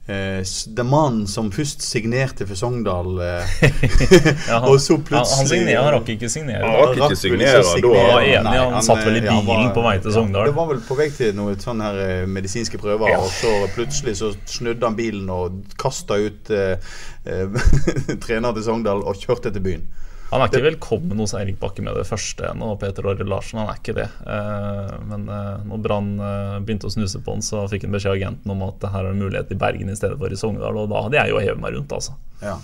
Eh, 0.05 0.43
det 0.67 0.83
mannen 0.83 1.27
som 1.27 1.47
først 1.51 1.81
signerte 1.81 2.43
for 2.43 2.59
Sogndal, 2.59 3.21
eh, 3.23 3.53
ja, 4.49 4.57
han, 4.59 4.65
og 4.67 4.81
så 4.83 4.97
plutselig 4.99 5.37
Han, 5.37 5.47
signerer, 5.47 5.79
han 5.79 5.93
rakk 5.95 6.09
ikke 6.11 6.29
signere. 6.29 6.59
Han 6.59 6.75
rakk 6.75 6.97
ikke 7.05 7.19
signere, 7.21 7.61
da 7.63 7.91
var 7.93 8.25
enig, 8.25 8.51
han, 8.51 8.75
han 8.75 8.83
satt 8.83 8.99
vel 9.07 9.21
i 9.21 9.23
bilen 9.23 9.47
var, 9.47 9.63
på 9.77 9.85
vei 9.85 9.93
til 10.03 10.15
Sogndal. 10.17 10.49
det 10.49 10.55
var 10.57 10.67
vel 10.73 10.81
på 10.83 10.97
vei 10.99 11.07
til 11.15 11.31
noen 11.39 11.55
sånne 11.63 11.87
her 11.87 12.01
eh, 12.03 12.27
medisinske 12.27 12.81
prøver, 12.83 13.13
ja. 13.13 13.21
og 13.23 13.31
så 13.31 13.53
plutselig 13.77 14.17
så 14.19 14.33
snudde 14.43 14.83
han 14.83 14.99
bilen 14.99 15.31
og 15.31 15.61
kasta 15.79 16.19
ut 16.19 16.51
eh, 16.51 16.75
eh 17.23 17.63
trener 18.25 18.51
til 18.51 18.67
Sogndal 18.67 19.07
og 19.07 19.23
kjørte 19.23 19.55
til 19.55 19.63
byen. 19.63 19.87
Han 20.31 20.41
er 20.41 20.49
ikke 20.49 20.63
velkommen 20.65 21.19
hos 21.21 21.35
Eirik 21.37 21.59
Bakke 21.61 21.83
med 21.85 21.93
det 21.93 22.07
første 22.09 22.47
ennå, 22.49 22.71
Peter 22.81 23.05
Åre 23.05 23.25
Larsen. 23.27 23.59
Han 23.61 23.69
er 23.69 23.77
ikke 23.77 23.93
det. 23.97 24.07
Eh, 24.25 24.93
men 25.09 25.27
eh, 25.29 25.65
når 25.69 25.81
Brann 25.83 26.07
eh, 26.17 26.55
begynte 26.65 26.89
å 26.89 26.93
snuse 26.93 27.21
på 27.21 27.35
han, 27.35 27.43
så 27.45 27.61
fikk 27.69 27.85
han 27.85 27.93
beskjed 27.93 28.15
av 28.15 28.17
agenten 28.17 28.53
om 28.55 28.63
at 28.65 28.79
det 28.81 28.89
her 28.95 29.05
er 29.05 29.13
en 29.13 29.21
mulighet 29.21 29.53
i 29.53 29.57
Bergen 29.61 29.91
i 29.93 29.97
stedet 29.99 30.17
for 30.17 30.33
i 30.33 30.39
Sogndal, 30.39 30.79
og 30.81 30.89
da 30.89 31.03
hadde 31.05 31.19
jeg 31.19 31.33
jo 31.33 31.41
hevet 31.43 31.61
meg 31.61 31.77
rundt, 31.77 31.93
altså. 31.93 32.15
Ja. 32.41 32.57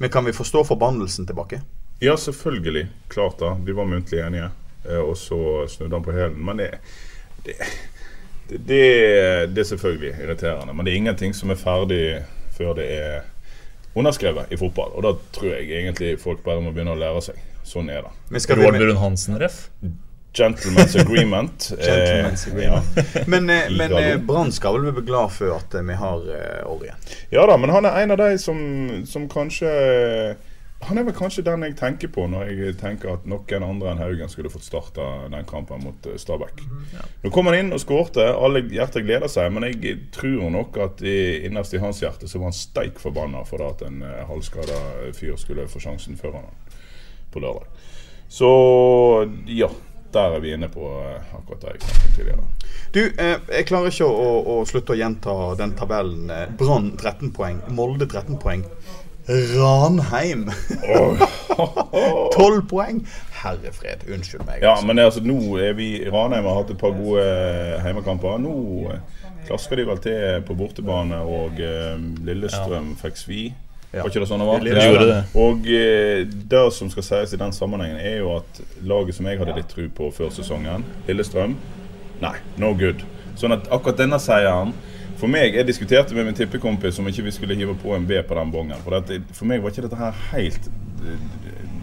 Men 0.00 0.12
kan 0.14 0.24
vi 0.24 0.32
forstå 0.36 0.64
forbannelsen 0.70 1.28
tilbake? 1.28 1.60
Ja, 2.02 2.16
selvfølgelig. 2.16 2.86
Klart 3.12 3.36
da. 3.42 3.52
Vi 3.60 3.76
var 3.76 3.90
muntlig 3.90 4.22
enige, 4.24 4.48
og 5.02 5.12
så 5.20 5.66
snudde 5.70 5.98
han 5.98 6.06
på 6.06 6.16
hælen. 6.16 6.40
Men 6.42 6.62
det, 6.62 6.70
det, 7.44 7.58
det, 8.56 8.80
det 9.52 9.62
er 9.62 9.68
selvfølgelig 9.68 10.14
irriterende. 10.16 10.74
Men 10.74 10.88
det 10.88 10.94
er 10.94 11.02
ingenting 11.04 11.36
som 11.36 11.52
er 11.52 11.60
ferdig 11.60 12.02
før 12.56 12.74
det 12.80 12.88
er 12.96 13.20
underskrevet 13.98 14.52
i 14.52 14.58
fotball. 14.60 14.94
Og 14.96 15.06
da 15.06 15.16
tror 15.36 15.52
jeg 15.56 15.68
egentlig 15.82 16.14
folk 16.22 16.44
bare 16.46 16.62
må 16.64 16.72
begynne 16.72 16.94
å 16.96 17.00
lære 17.00 17.26
seg. 17.30 17.42
Sånn 17.66 17.90
er 17.92 18.06
det. 18.06 18.42
Roar 18.56 18.78
Brun 18.78 18.98
Hansen-ref? 18.98 19.66
Gentleman's 20.32 20.96
agreement. 20.96 21.72
Gentleman's 21.78 22.46
eh, 22.46 22.52
agreement. 22.52 22.84
Ja. 22.96 23.24
Men, 23.26 23.50
eh, 23.50 23.68
men 23.70 23.92
eh, 23.92 24.16
Brann 24.16 24.52
skal 24.52 24.78
vel 24.80 24.92
bli 24.92 25.04
glad 25.10 25.32
for 25.34 25.58
at 25.58 25.76
vi 25.76 25.96
har 25.98 26.24
uh, 26.24 26.72
Orien? 26.72 26.96
Ja 27.30 27.44
da, 27.46 27.58
men 27.60 27.70
han 27.70 27.84
er 27.84 28.00
en 28.00 28.14
av 28.14 28.22
de 28.22 28.38
som, 28.40 28.58
som 29.06 29.28
kanskje 29.28 29.68
han 30.88 30.98
er 30.98 31.04
vel 31.06 31.14
kanskje 31.14 31.44
den 31.46 31.62
jeg 31.66 31.76
tenker 31.78 32.10
på 32.12 32.24
når 32.30 32.48
jeg 32.50 32.76
tenker 32.80 33.12
at 33.14 33.26
noen 33.28 33.66
andre 33.66 33.92
enn 33.92 34.00
Haugen 34.02 34.30
skulle 34.32 34.50
fått 34.52 34.66
starta 34.66 35.28
den 35.30 35.46
kampen 35.48 35.84
mot 35.84 36.08
eh, 36.10 36.18
Stabæk. 36.18 36.64
Ja. 36.94 37.04
Nå 37.22 37.32
kom 37.34 37.50
han 37.50 37.58
inn 37.58 37.74
og 37.74 37.82
skårte. 37.82 38.24
Alle 38.32 38.64
hjerter 38.66 39.04
gleder 39.06 39.30
seg. 39.30 39.52
Men 39.54 39.68
jeg 39.68 39.98
tror 40.14 40.50
nok 40.54 40.80
at 40.82 41.04
i, 41.06 41.44
innerst 41.46 41.76
i 41.76 41.82
hans 41.82 42.02
hjerte 42.02 42.30
så 42.30 42.40
var 42.40 42.50
han 42.50 42.58
steik 42.58 42.98
forbanna 43.02 43.44
for 43.48 43.62
at 43.66 43.84
en 43.86 44.02
uh, 44.02 44.24
halvskada 44.30 44.80
fyr 45.16 45.38
skulle 45.40 45.68
få 45.70 45.82
sjansen 45.82 46.18
før 46.18 46.40
han 46.40 46.50
på 47.32 47.42
lørdag. 47.42 47.70
Så 48.32 48.52
ja. 49.46 49.70
Der 50.12 50.34
er 50.36 50.42
vi 50.44 50.50
inne 50.52 50.68
på 50.68 50.84
eh, 51.00 51.28
akkurat 51.32 51.62
det 51.62 51.70
jeg 51.70 51.86
snakket 51.86 52.16
tidligere. 52.18 52.42
Du, 52.92 52.98
eh, 53.00 53.38
jeg 53.48 53.64
klarer 53.64 53.88
ikke 53.88 54.04
å, 54.04 54.10
å, 54.12 54.32
å, 54.52 54.56
slutte 54.68 54.92
å 54.92 54.96
gjenta 55.00 55.36
den 55.56 55.72
tabellen. 55.78 56.28
Brann 56.60 56.90
13 57.00 57.30
poeng, 57.32 57.62
Molde 57.72 58.04
13 58.04 58.36
poeng. 58.42 58.66
Ranheim. 59.28 60.50
Tolv 62.36 62.62
poeng! 62.68 63.02
Herre 63.42 63.72
fred, 63.74 64.06
unnskyld 64.10 64.46
meg. 64.46 64.62
Ja, 64.62 64.76
men 64.86 64.98
altså, 64.98 65.22
nå 65.24 65.58
er 65.62 65.74
vi 65.78 65.90
Ranheim 66.10 66.46
har 66.48 66.62
hatt 66.62 66.72
et 66.74 66.80
par 66.80 66.94
gode 66.96 67.22
eh, 67.22 67.76
heimekamper. 67.84 68.38
Nå 68.42 68.54
eh, 68.92 69.02
klasker 69.46 69.78
de 69.78 69.86
vel 69.86 70.00
til 70.02 70.46
på 70.46 70.56
bortebane, 70.58 71.18
og 71.22 71.58
uh, 71.58 71.98
Lillestrøm 72.26 72.92
ja. 72.94 72.98
fikk 73.02 73.20
svi. 73.20 73.42
Ja. 73.92 74.00
Var 74.00 74.08
ikke 74.08 74.22
det 74.22 74.28
sånn 74.30 74.40
det 74.40 74.48
var? 74.48 74.62
Det 74.64 74.86
gjorde 74.86 75.08
det. 75.10 75.18
Og 75.42 75.66
eh, 75.68 76.22
det 76.54 76.62
som 76.72 76.90
skal 76.92 77.04
sies 77.04 77.34
i 77.36 77.40
den 77.42 77.52
sammenhengen, 77.52 77.98
er 78.00 78.22
jo 78.22 78.38
at 78.38 78.62
laget 78.88 79.18
som 79.18 79.28
jeg 79.28 79.40
hadde 79.42 79.56
litt 79.58 79.68
tro 79.70 79.84
på 79.98 80.08
før 80.16 80.32
sesongen, 80.32 80.86
Lillestrøm, 81.10 81.58
nei, 82.22 82.36
no 82.62 82.72
good. 82.78 83.04
Sånn 83.36 83.54
at 83.54 83.68
akkurat 83.72 84.00
denne 84.00 84.18
seieren 84.22 84.72
For 85.22 85.30
meg, 85.30 85.54
jeg 85.54 85.68
diskuterte 85.68 86.16
med 86.16 86.26
min 86.26 86.34
tippekompis 86.34 86.96
om 86.98 87.06
ikke 87.06 87.22
vi 87.28 87.32
skulle 87.36 87.54
hive 87.54 87.76
på 87.78 87.92
en 87.94 88.06
B 88.08 88.16
på 88.26 88.34
den 88.34 88.48
bongen. 88.50 88.78
For, 88.82 88.96
at, 88.98 89.10
for 89.30 89.46
meg 89.46 89.60
var 89.62 89.70
ikke 89.70 89.84
dette 89.84 89.98
her 90.00 90.16
helt 90.32 90.64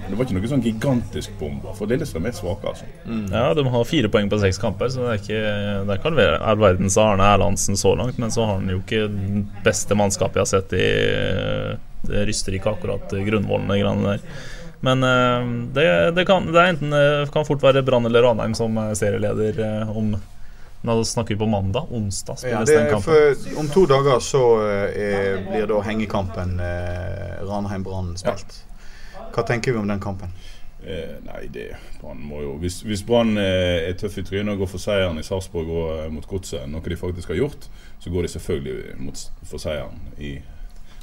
Det 0.10 0.18
var 0.18 0.26
ikke 0.26 0.36
noe 0.36 0.50
sånn 0.52 0.64
gigantisk 0.66 1.38
bombe. 1.40 1.72
For 1.78 1.88
Lillestrøm 1.88 2.26
er 2.28 2.34
svake, 2.36 2.74
altså. 2.74 2.90
Ja, 3.32 3.46
de 3.56 3.64
har 3.72 3.86
fire 3.88 4.12
poeng 4.12 4.28
på 4.28 4.42
seks 4.42 4.60
kamper, 4.60 4.92
så 4.92 5.06
det 5.06 5.14
er 5.14 5.22
ikke 5.22 5.44
Det 5.88 5.98
kan 6.04 6.18
være 6.18 6.42
all 6.52 6.60
verdens 6.60 6.98
Arne 7.00 7.30
Erlandsen 7.32 7.80
så 7.80 7.94
langt, 7.96 8.20
men 8.20 8.34
så 8.36 8.44
har 8.44 8.60
han 8.60 8.74
jo 8.74 8.82
ikke 8.82 9.06
det 9.08 9.44
beste 9.64 9.96
mannskapet 9.96 10.42
jeg 10.42 10.44
har 10.44 10.52
sett 10.52 10.76
i 10.76 10.90
Det 12.10 12.26
ryster 12.28 12.58
ikke 12.58 12.74
akkurat 12.74 13.14
grunnvollen, 13.14 13.72
greiene 13.72 14.18
der. 14.18 14.26
Men 14.84 15.04
eh, 15.04 15.48
det, 15.78 15.88
det, 16.18 16.28
kan, 16.28 16.52
det 16.52 16.60
er 16.60 16.74
enten 16.74 17.00
kan 17.32 17.48
fort 17.48 17.64
være 17.64 17.86
Brann 17.88 18.08
eller 18.08 18.24
Ranheim 18.28 18.56
som 18.56 18.76
er 18.84 19.00
serieleder 19.00 19.64
eh, 19.64 19.96
om 19.96 20.12
Nå 20.82 21.04
snakker 21.06 21.36
vi 21.36 21.40
på 21.40 21.46
mandag. 21.46 21.88
Onsdag 21.92 22.34
Ja, 22.34 22.38
spilles 22.38 22.70
det 22.70 22.78
den 22.78 22.90
kampen. 22.94 23.04
for, 23.04 23.60
om 23.60 23.68
to 23.70 23.86
dager 23.86 24.20
så 24.24 24.44
eh, 24.64 25.02
er, 25.04 25.42
blir 25.50 25.68
da 25.68 25.82
hengekampen 25.84 26.60
eh, 26.64 27.42
Ranheim-Brann 27.44 28.14
spilt. 28.18 28.62
Hva 29.36 29.44
tenker 29.48 29.76
vi 29.76 29.82
om 29.82 29.88
den 29.92 30.00
kampen? 30.00 30.32
Eh, 30.80 31.18
nei, 31.26 31.48
det 31.52 31.74
Brann 32.00 32.22
må 32.24 32.40
jo 32.40 32.54
Hvis, 32.62 32.78
hvis 32.88 33.02
Brann 33.04 33.34
eh, 33.38 33.90
er 33.90 33.98
tøff 34.00 34.16
i 34.18 34.24
trynet 34.24 34.54
og 34.54 34.62
går 34.64 34.70
for 34.72 34.80
seieren 34.80 35.20
i 35.20 35.26
Sarpsborg 35.28 35.68
og 35.68 35.90
eh, 35.98 36.06
mot 36.16 36.28
Godset, 36.28 36.64
noe 36.72 36.80
de 36.88 36.96
faktisk 36.96 37.34
har 37.34 37.42
gjort, 37.42 37.68
så 38.00 38.14
går 38.14 38.24
de 38.24 38.32
selvfølgelig 38.38 38.96
mot, 39.04 39.26
for 39.44 39.60
seieren 39.60 40.00
i, 40.16 40.38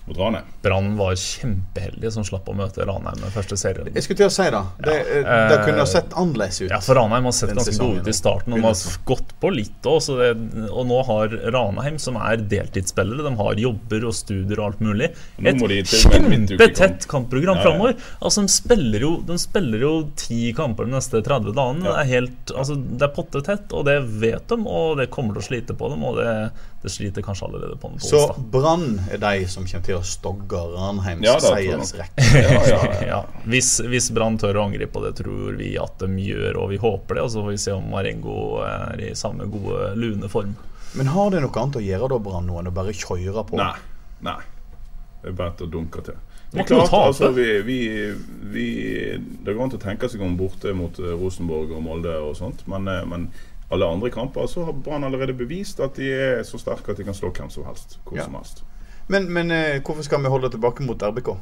mot 0.06 0.18
Ranheim. 0.18 0.44
Brann 0.62 0.92
var 0.96 1.14
kjempeheldige 1.18 2.12
som 2.14 2.24
slapp 2.26 2.48
å 2.50 2.54
møte 2.56 2.84
Ranheim 2.86 3.18
den 3.20 3.32
første 3.34 3.58
serien. 3.58 3.90
Jeg 3.94 4.06
skulle 4.06 4.20
til 4.22 4.30
å 4.30 4.34
si 4.34 4.46
det. 4.54 4.62
Det, 4.86 4.94
Ja, 4.96 5.02
eh, 5.02 5.24
det 5.50 5.56
eh, 5.58 5.64
kunne 5.66 5.82
ha 5.82 5.88
sett 5.90 6.14
annerledes 6.14 6.60
ut. 6.62 6.70
Ja, 6.70 6.80
for 6.84 6.98
Ranheim 6.98 7.26
har 7.26 7.34
sett 7.34 7.54
ganske 7.56 7.74
gode 7.80 8.04
ut 8.04 8.10
i 8.10 8.14
starten. 8.16 8.54
Og 8.54 8.62
de 8.62 8.68
har 8.68 9.00
gått 9.10 9.34
på 9.42 9.50
litt 9.54 9.88
òg. 9.90 10.10
Og 10.70 10.86
nå 10.86 11.00
har 11.10 11.36
Ranheim, 11.56 11.98
som 12.02 12.18
er 12.20 12.44
deltidsspillere, 12.54 13.26
de 13.26 13.34
har 13.40 13.62
jobber 13.66 14.06
og 14.06 14.14
studier 14.16 14.60
og 14.60 14.70
alt 14.70 14.84
mulig, 14.84 15.10
et 15.42 15.60
med 15.60 15.90
kjempetett 15.90 17.08
kampprogram 17.10 17.58
ja. 17.58 17.66
framover. 17.66 17.96
Altså, 18.20 18.46
de 18.46 18.54
spiller, 18.54 19.06
jo, 19.06 19.12
de 19.26 19.38
spiller 19.42 19.82
jo 19.82 19.92
ti 20.18 20.52
kamper 20.56 20.86
de 20.86 20.96
neste 20.96 21.22
30 21.22 21.56
dagene. 21.56 21.86
Det 21.86 21.98
er 22.02 22.12
helt 22.14 22.54
Altså, 22.56 22.76
det 22.76 23.02
er 23.02 23.12
pottetett, 23.12 23.72
og 23.74 23.84
det 23.88 23.98
vet 24.22 24.46
de, 24.48 24.56
og 24.70 24.96
det 25.00 25.10
kommer 25.12 25.36
til 25.36 25.42
å 25.42 25.46
slite 25.48 25.76
på 25.76 25.90
dem, 25.92 26.04
og 26.06 26.20
det, 26.20 26.30
det 26.86 26.92
sliter 26.94 27.24
kanskje 27.26 27.48
allerede 27.48 27.76
på 27.82 27.88
den 27.90 27.98
på 27.98 28.06
Så. 28.06 28.20
Brann 28.52 29.00
er 29.10 29.18
de 29.18 29.48
som 29.50 29.66
kommer 29.66 29.86
til 29.88 29.98
å 29.98 30.04
stogge 30.06 30.60
Ranheims 30.70 31.26
Ja, 31.26 31.34
seiersrekke. 31.42 32.26
Ja, 32.30 32.44
ja, 32.46 32.60
ja. 32.70 32.92
Ja, 33.10 33.18
hvis, 33.50 33.72
hvis 33.82 34.06
Brann 34.14 34.38
tør 34.38 34.60
å 34.60 34.68
angripe, 34.68 35.00
og 35.00 35.08
det 35.08 35.16
tror 35.18 35.58
vi 35.58 35.72
at 35.82 35.98
de 35.98 36.28
gjør, 36.28 36.60
og 36.62 36.70
vi 36.70 36.78
håper 36.82 37.18
det, 37.18 37.24
og 37.26 37.32
så 37.34 37.42
får 37.42 37.56
vi 37.56 37.62
se 37.64 37.74
om 37.74 37.90
Marengo 37.90 38.36
er 38.62 39.02
i 39.08 39.10
samme 39.18 39.48
gode, 39.50 39.90
lune 39.98 40.30
form. 40.30 40.54
Men 40.96 41.10
har 41.12 41.34
det 41.34 41.42
noe 41.42 41.62
annet 41.64 41.80
å 41.80 41.84
gjøre 41.84 42.12
da, 42.14 42.20
Brann, 42.28 42.54
enn 42.54 42.70
å 42.70 42.74
bare 42.78 42.94
kjøre 42.94 43.44
på? 43.50 43.58
Nei. 43.58 43.74
Nei. 44.24 44.38
Det 45.24 45.32
er 45.32 45.38
bare 45.42 45.66
å 45.66 45.70
dunke 45.70 46.06
til. 46.06 46.22
Det 46.52 46.62
er 46.62 46.68
klart, 46.70 46.92
altså, 46.94 47.32
vi, 47.34 47.48
vi, 47.66 47.80
vi, 48.54 48.66
det 49.42 49.52
går 49.52 49.64
an 49.66 49.74
å 49.74 49.82
tenke 49.82 50.08
seg 50.08 50.22
om 50.22 50.38
borte 50.38 50.70
mot 50.78 51.02
eh, 51.02 51.16
Rosenborg 51.18 51.74
og 51.74 51.82
Molde 51.82 52.14
og 52.22 52.36
sånt, 52.38 52.62
men, 52.70 52.86
eh, 52.88 53.02
men 53.10 53.26
alle 53.70 53.86
andre 53.90 54.10
kamper 54.14 54.46
så 54.46 54.64
har 54.64 54.72
Brann 54.72 55.04
allerede 55.04 55.34
bevist 55.34 55.80
at 55.82 55.96
de 55.98 56.10
er 56.12 56.42
så 56.46 56.58
sterke 56.58 56.92
at 56.92 57.00
de 57.00 57.04
kan 57.04 57.14
slå 57.14 57.32
hvem 57.34 57.50
som 57.50 57.64
helst. 57.66 57.98
Hvor 58.04 58.16
Ja. 58.18 58.24
som 58.24 58.34
helst. 58.38 58.62
Men, 59.08 59.28
men 59.32 59.50
eh, 59.50 59.80
hvorfor 59.82 60.02
skal 60.02 60.22
vi 60.22 60.28
holde 60.30 60.50
tilbake 60.50 60.82
mot 60.86 61.02
RBK? 61.02 61.36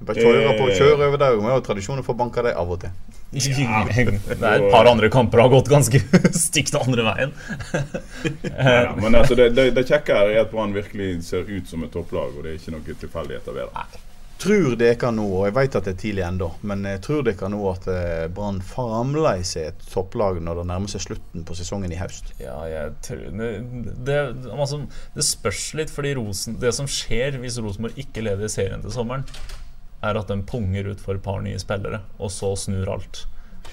Kjøre 0.00 0.54
på, 0.56 0.66
kjøre 0.78 1.06
over 1.06 1.18
der. 1.20 1.34
Vi 1.36 1.44
har 1.44 1.58
jo 1.58 1.64
tradisjoner 1.66 2.02
for 2.02 2.16
å 2.16 2.20
banke 2.22 2.42
dem 2.42 2.56
av 2.56 2.70
og 2.72 2.80
til. 2.80 2.90
det 4.26 4.42
er 4.42 4.62
et 4.64 4.70
par 4.72 4.88
andre 4.90 5.10
kamper 5.12 5.38
har 5.38 5.50
gått 5.52 5.68
ganske 5.70 6.00
stygt 6.46 6.74
andre 6.74 7.04
veien. 7.06 7.34
ja, 8.42 8.94
men 8.96 9.14
altså, 9.14 9.36
det, 9.38 9.52
det, 9.54 9.68
det 9.76 9.84
kjekke 9.86 10.16
er 10.24 10.40
at 10.40 10.50
Brann 10.50 10.74
virkelig 10.74 11.20
ser 11.28 11.46
ut 11.46 11.68
som 11.70 11.84
et 11.86 11.92
topplag, 11.94 12.32
og 12.34 12.42
det 12.46 12.54
er 12.54 12.58
ikke 12.58 12.74
noen 12.74 13.02
tilfeldigheter 13.04 13.54
ved 13.54 13.68
det. 13.68 14.00
Tror 14.40 14.72
dere 14.80 15.10
nå, 15.12 15.24
og 15.36 15.42
jeg 15.50 15.52
vet 15.58 15.74
at 15.76 15.84
det 15.84 15.92
er 15.92 16.00
tidlig 16.00 16.22
ennå, 16.24 16.46
men 16.64 16.86
jeg 16.88 17.02
tror 17.04 17.24
dere 17.26 17.48
nå 17.52 17.58
at 17.68 17.88
eh, 17.92 18.28
Brann 18.32 18.62
fremdeles 18.64 19.50
er 19.60 19.66
et 19.74 19.82
topplag 19.92 20.40
når 20.40 20.62
det 20.62 20.64
nærmer 20.70 20.88
seg 20.88 21.04
slutten 21.04 21.44
på 21.44 21.56
sesongen 21.58 21.92
i 21.92 21.98
høst? 22.00 22.32
Ja, 22.40 22.56
jeg 22.70 22.94
tror 23.04 23.26
det, 23.36 23.50
det, 24.08 24.16
altså, 24.54 24.80
det 25.12 25.26
spørs 25.28 25.66
litt, 25.76 25.92
fordi 25.92 26.14
Rosen, 26.16 26.56
det 26.62 26.72
som 26.72 26.88
skjer 26.88 27.36
hvis 27.42 27.60
Rosenborg 27.60 28.00
ikke 28.00 28.24
leder 28.24 28.48
serien 28.48 28.80
til 28.80 28.94
sommeren, 28.94 29.26
er 30.00 30.16
at 30.16 30.32
den 30.32 30.46
punger 30.48 30.88
ut 30.88 31.04
for 31.04 31.20
et 31.20 31.26
par 31.26 31.44
nye 31.44 31.60
spillere, 31.60 32.00
og 32.16 32.32
så 32.32 32.54
snur 32.56 32.88
alt. 32.96 33.26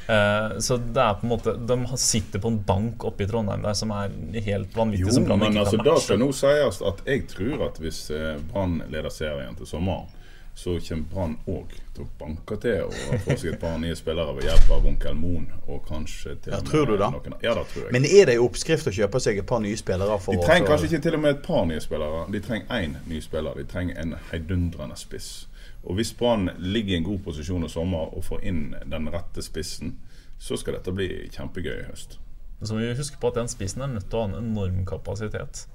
Uh, 0.08 0.60
så 0.60 0.76
det 0.78 1.00
er 1.00 1.16
på 1.20 1.26
en 1.26 1.32
måte 1.32 1.54
De 1.68 1.98
sitter 2.00 2.40
på 2.44 2.52
en 2.52 2.58
bank 2.64 3.04
oppe 3.08 3.24
i 3.24 3.28
Trondheim 3.28 3.64
der 3.64 3.76
som 3.76 3.92
er 3.96 4.12
helt 4.46 4.76
vanvittig. 4.76 5.16
Jo, 5.16 5.36
men 5.36 5.58
altså, 5.64 5.80
da 5.84 5.96
skal 6.04 6.20
nå 6.22 6.28
sies 6.36 6.84
at 6.92 7.02
jeg 7.08 7.26
tror 7.32 7.66
at 7.70 7.80
hvis 7.82 8.02
eh, 8.16 8.36
Brann 8.52 8.82
leder 8.92 9.12
serien 9.12 9.56
til 9.58 9.68
sommeren, 9.68 10.12
så 10.58 10.74
kommer 10.82 11.04
Brann 11.12 11.36
òg 11.48 11.74
til 11.94 12.04
å 12.04 12.08
banke 12.18 12.56
til 12.62 12.88
og 12.88 12.94
få 13.28 13.36
seg 13.38 13.52
et 13.54 13.60
par 13.62 13.76
nye 13.78 13.94
spillere 13.96 14.34
ved 14.36 14.48
hjelp 14.48 14.72
av 14.74 14.86
onkel 14.90 15.14
Moen. 15.20 15.44
Og 15.70 15.84
kanskje 15.86 16.34
til 16.42 16.54
Ja, 16.56 16.60
tror 16.66 16.86
du 16.90 16.96
det? 16.98 17.10
noen- 17.14 17.36
Ja, 17.44 17.54
det 17.54 17.66
tror 17.70 17.84
jeg. 17.84 17.92
Men 17.94 18.06
er 18.06 18.26
det 18.26 18.36
en 18.40 18.42
oppskrift 18.48 18.88
å 18.90 18.94
kjøpe 18.96 19.22
seg 19.22 19.38
et 19.38 19.46
par 19.46 19.60
nye 19.62 19.78
spillere? 19.78 20.18
for 20.20 20.34
de 20.34 20.42
trenger 20.48 20.68
kanskje 20.72 20.90
ikke 20.90 21.02
til 21.04 21.14
og 21.14 21.22
med 21.22 21.36
et 21.36 21.44
par 21.46 21.66
nye 21.66 21.80
spillere. 21.80 22.26
De 22.32 22.40
trenger 22.40 22.68
én 22.80 22.96
ny 23.08 23.20
spiller. 23.22 23.54
De 23.54 23.64
trenger 23.64 24.02
en 24.02 24.16
heidundrende 24.32 24.98
spiss. 24.98 25.48
Og 25.86 25.96
hvis 25.96 26.12
Brann 26.18 26.50
ligger 26.58 26.94
i 26.94 26.98
en 26.98 27.04
god 27.04 27.20
posisjon 27.24 27.64
i 27.64 27.70
sommer 27.70 28.10
og 28.18 28.24
får 28.24 28.40
inn 28.44 28.76
den 28.90 29.08
rette 29.14 29.42
spissen, 29.46 29.96
så 30.40 30.58
skal 30.58 30.74
dette 30.74 30.92
bli 30.92 31.30
kjempegøy 31.32 31.80
i 31.84 31.90
høst. 31.92 32.18
Så 32.64 32.74
må 32.74 32.80
vi 32.82 32.96
huske 32.98 33.20
på 33.22 33.28
at 33.28 33.36
den 33.36 33.48
spissen 33.48 33.82
er 33.82 33.88
nødt 33.94 34.10
til 34.10 34.18
å 34.20 34.26
ha 34.28 34.34
en 34.38 34.44
enorm 34.44 34.86
kapasitet. 34.86 35.68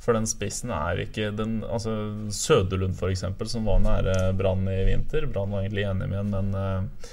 For 0.00 0.16
den 0.16 0.28
spissen 0.28 0.72
er 0.72 1.02
ikke 1.02 1.28
den 1.36 1.60
Altså 1.68 1.92
Søderlund, 2.32 2.96
f.eks., 2.96 3.26
som 3.52 3.66
var 3.68 3.82
nære 3.84 4.32
Brann 4.38 4.64
i 4.70 4.84
vinter. 4.88 5.26
Brann 5.28 5.52
var 5.52 5.66
egentlig 5.66 5.84
enig 5.90 6.08
med 6.08 6.16
ham, 6.22 6.30
men 6.32 6.54
uh, 6.56 7.10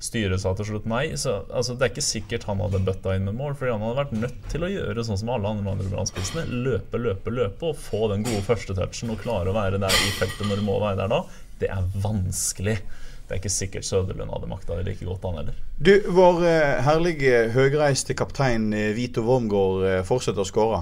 styret 0.00 0.40
sa 0.40 0.52
til 0.56 0.68
slutt 0.70 0.86
nei. 0.90 1.02
Så 1.18 1.40
altså, 1.48 1.74
det 1.74 1.86
er 1.86 1.92
ikke 1.92 2.06
sikkert 2.06 2.46
han 2.48 2.62
hadde 2.62 2.82
bøtta 2.86 3.16
inn 3.16 3.26
med 3.26 3.38
mål, 3.40 3.56
fordi 3.58 3.74
han 3.74 3.84
hadde 3.84 3.98
vært 3.98 4.16
nødt 4.16 4.40
til 4.52 4.66
å 4.66 4.70
gjøre 4.70 5.06
sånn 5.06 5.20
som 5.20 5.34
alle 5.34 5.50
andre 5.50 5.74
andre 5.74 5.90
Brann-spissene. 5.90 6.46
Løpe, 6.68 7.02
løpe, 7.02 7.34
løpe 7.34 7.72
og 7.72 7.82
få 7.82 8.06
den 8.14 8.24
gode 8.26 8.44
førstetouchen 8.46 9.10
og 9.12 9.22
klare 9.24 9.50
å 9.50 9.56
være 9.56 9.82
der 9.82 9.98
i 10.06 10.16
feltet 10.20 10.46
når 10.46 10.62
du 10.62 10.68
må 10.70 10.78
være 10.82 11.02
der 11.02 11.12
da. 11.12 11.24
Det 11.60 11.72
er 11.74 11.90
vanskelig. 12.06 12.78
Det 13.26 13.36
er 13.36 13.42
ikke 13.42 13.52
sikkert 13.54 13.86
Søderlund 13.86 14.32
hadde 14.34 14.48
makta 14.50 14.78
det 14.78 14.86
like 14.86 15.06
godt, 15.06 15.26
han 15.26 15.42
heller. 15.42 15.58
Du, 15.78 15.92
vår 16.14 16.40
eh, 16.46 16.78
herlige 16.86 17.44
høyreiste 17.54 18.16
kaptein 18.18 18.72
eh, 18.74 18.90
Vito 18.96 19.22
Wormgård 19.26 20.06
fortsetter 20.06 20.42
å 20.42 20.48
skåre. 20.48 20.80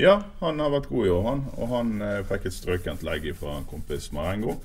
Ja, 0.00 0.14
han 0.40 0.60
har 0.62 0.70
vært 0.72 0.88
god 0.88 1.06
i 1.06 1.12
år, 1.12 1.24
han. 1.28 1.40
Og 1.60 1.68
han 1.74 1.90
eh, 2.06 2.20
fikk 2.28 2.46
et 2.48 2.56
strøkent 2.56 3.02
legg 3.06 3.26
fra 3.36 3.58
en 3.60 3.66
kompis 3.68 4.10
Marengo. 4.16 4.56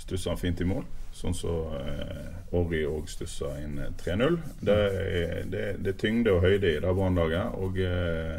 Stussa 0.00 0.32
han 0.32 0.40
fint 0.40 0.60
i 0.64 0.68
mål. 0.68 0.84
Sånn 1.12 1.34
som 1.36 1.74
eh, 1.76 2.54
Orri 2.56 2.80
òg 2.88 3.10
stussa 3.12 3.50
inn 3.60 3.76
eh, 3.84 3.90
3-0. 4.00 4.38
Det, 4.64 4.76
er- 4.78 5.44
det, 5.52 5.64
det 5.84 5.92
er 5.92 5.98
tyngde 6.00 6.32
og 6.32 6.46
høyde 6.46 6.70
i 6.72 6.80
det 6.80 6.94
brannlaget. 6.96 7.58
Og 7.60 7.76
eh, 7.84 8.38